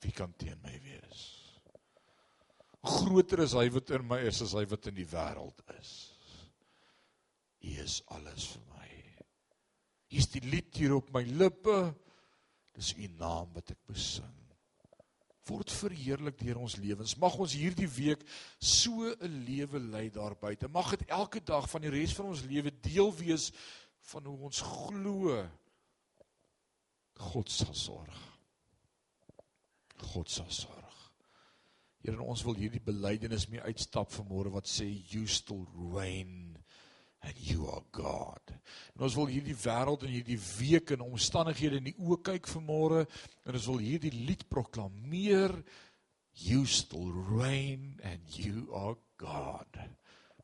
wie 0.00 0.12
kan 0.12 0.32
teen 0.36 0.60
my 0.62 0.80
wees? 0.84 1.22
Groter 2.82 3.42
is 3.44 3.52
hy 3.52 3.68
wat 3.70 3.90
in 3.90 4.06
my 4.08 4.18
is 4.24 4.40
as 4.42 4.54
hy 4.56 4.64
wat 4.64 4.86
in 4.86 4.94
die 4.94 5.08
wêreld 5.08 5.60
is. 5.78 5.92
Hy 7.60 7.76
is 7.82 8.02
alles 8.06 8.46
vir 8.54 8.62
my. 8.70 8.88
Hier's 10.10 10.30
die 10.32 10.44
lied 10.48 10.76
hier 10.76 10.96
op 10.96 11.12
my 11.12 11.22
lippe. 11.22 11.94
Dis 12.74 12.94
u 12.96 13.08
naam 13.18 13.52
wat 13.52 13.70
ek 13.70 13.82
besing. 13.86 14.39
Word 15.50 15.72
verheerlik 15.74 16.38
deur 16.38 16.60
ons 16.62 16.76
lewens. 16.78 17.16
Mag 17.18 17.36
ons 17.42 17.54
hierdie 17.58 17.88
week 17.90 18.22
so 18.58 19.10
'n 19.10 19.44
lewe 19.46 19.78
lei 19.78 20.10
daar 20.10 20.36
buite. 20.38 20.68
Mag 20.68 20.96
dit 20.96 21.08
elke 21.08 21.40
dag 21.42 21.68
van 21.70 21.82
die 21.82 21.90
res 21.90 22.14
van 22.14 22.26
ons 22.26 22.44
lewe 22.46 22.70
deel 22.80 23.10
wees 23.16 23.50
van 24.12 24.24
hoe 24.24 24.38
ons 24.38 24.60
glo 24.60 25.48
God 27.20 27.50
sal 27.50 27.74
sorg. 27.74 28.20
God 29.96 30.30
sal 30.30 30.48
sorg. 30.48 30.96
Here 32.00 32.22
ons 32.22 32.42
wil 32.46 32.56
hierdie 32.56 32.80
belydenis 32.80 33.48
mee 33.52 33.60
uitstap 33.60 34.12
vanmôre 34.14 34.52
wat 34.54 34.68
sê 34.68 34.86
you 34.88 35.26
still 35.28 35.66
reign 35.92 36.49
and 37.26 37.36
you 37.36 37.68
are 37.68 37.84
God. 37.92 38.52
En 38.96 39.04
ons 39.04 39.16
wil 39.20 39.30
hierdie 39.32 39.56
wêreld 39.56 40.06
en 40.06 40.12
hierdie 40.14 40.40
week 40.58 40.94
en 40.94 41.04
omstandighede 41.04 41.80
in 41.80 41.90
die 41.90 41.98
oë 42.00 42.20
kyk 42.30 42.50
vanmôre 42.50 43.04
en 43.04 43.58
ons 43.58 43.70
wil 43.72 43.82
hierdie 43.84 44.14
lied 44.14 44.46
proklameer 44.52 45.54
you 46.40 46.64
still 46.64 47.12
reign 47.12 47.98
and 48.06 48.38
you 48.38 48.68
are 48.72 48.96
God 49.20 49.80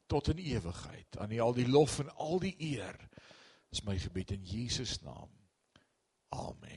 tot 0.07 0.29
in 0.29 0.39
ewigheid. 0.39 1.19
Aan 1.19 1.33
U 1.33 1.41
al 1.41 1.57
die 1.57 1.69
lof 1.69 1.99
en 1.99 2.12
al 2.17 2.39
die 2.43 2.55
eer. 2.73 2.99
Is 3.75 3.83
my 3.83 3.99
gebed 3.99 4.31
in 4.31 4.45
Jesus 4.47 5.01
naam. 5.03 5.33
Amen. 6.29 6.77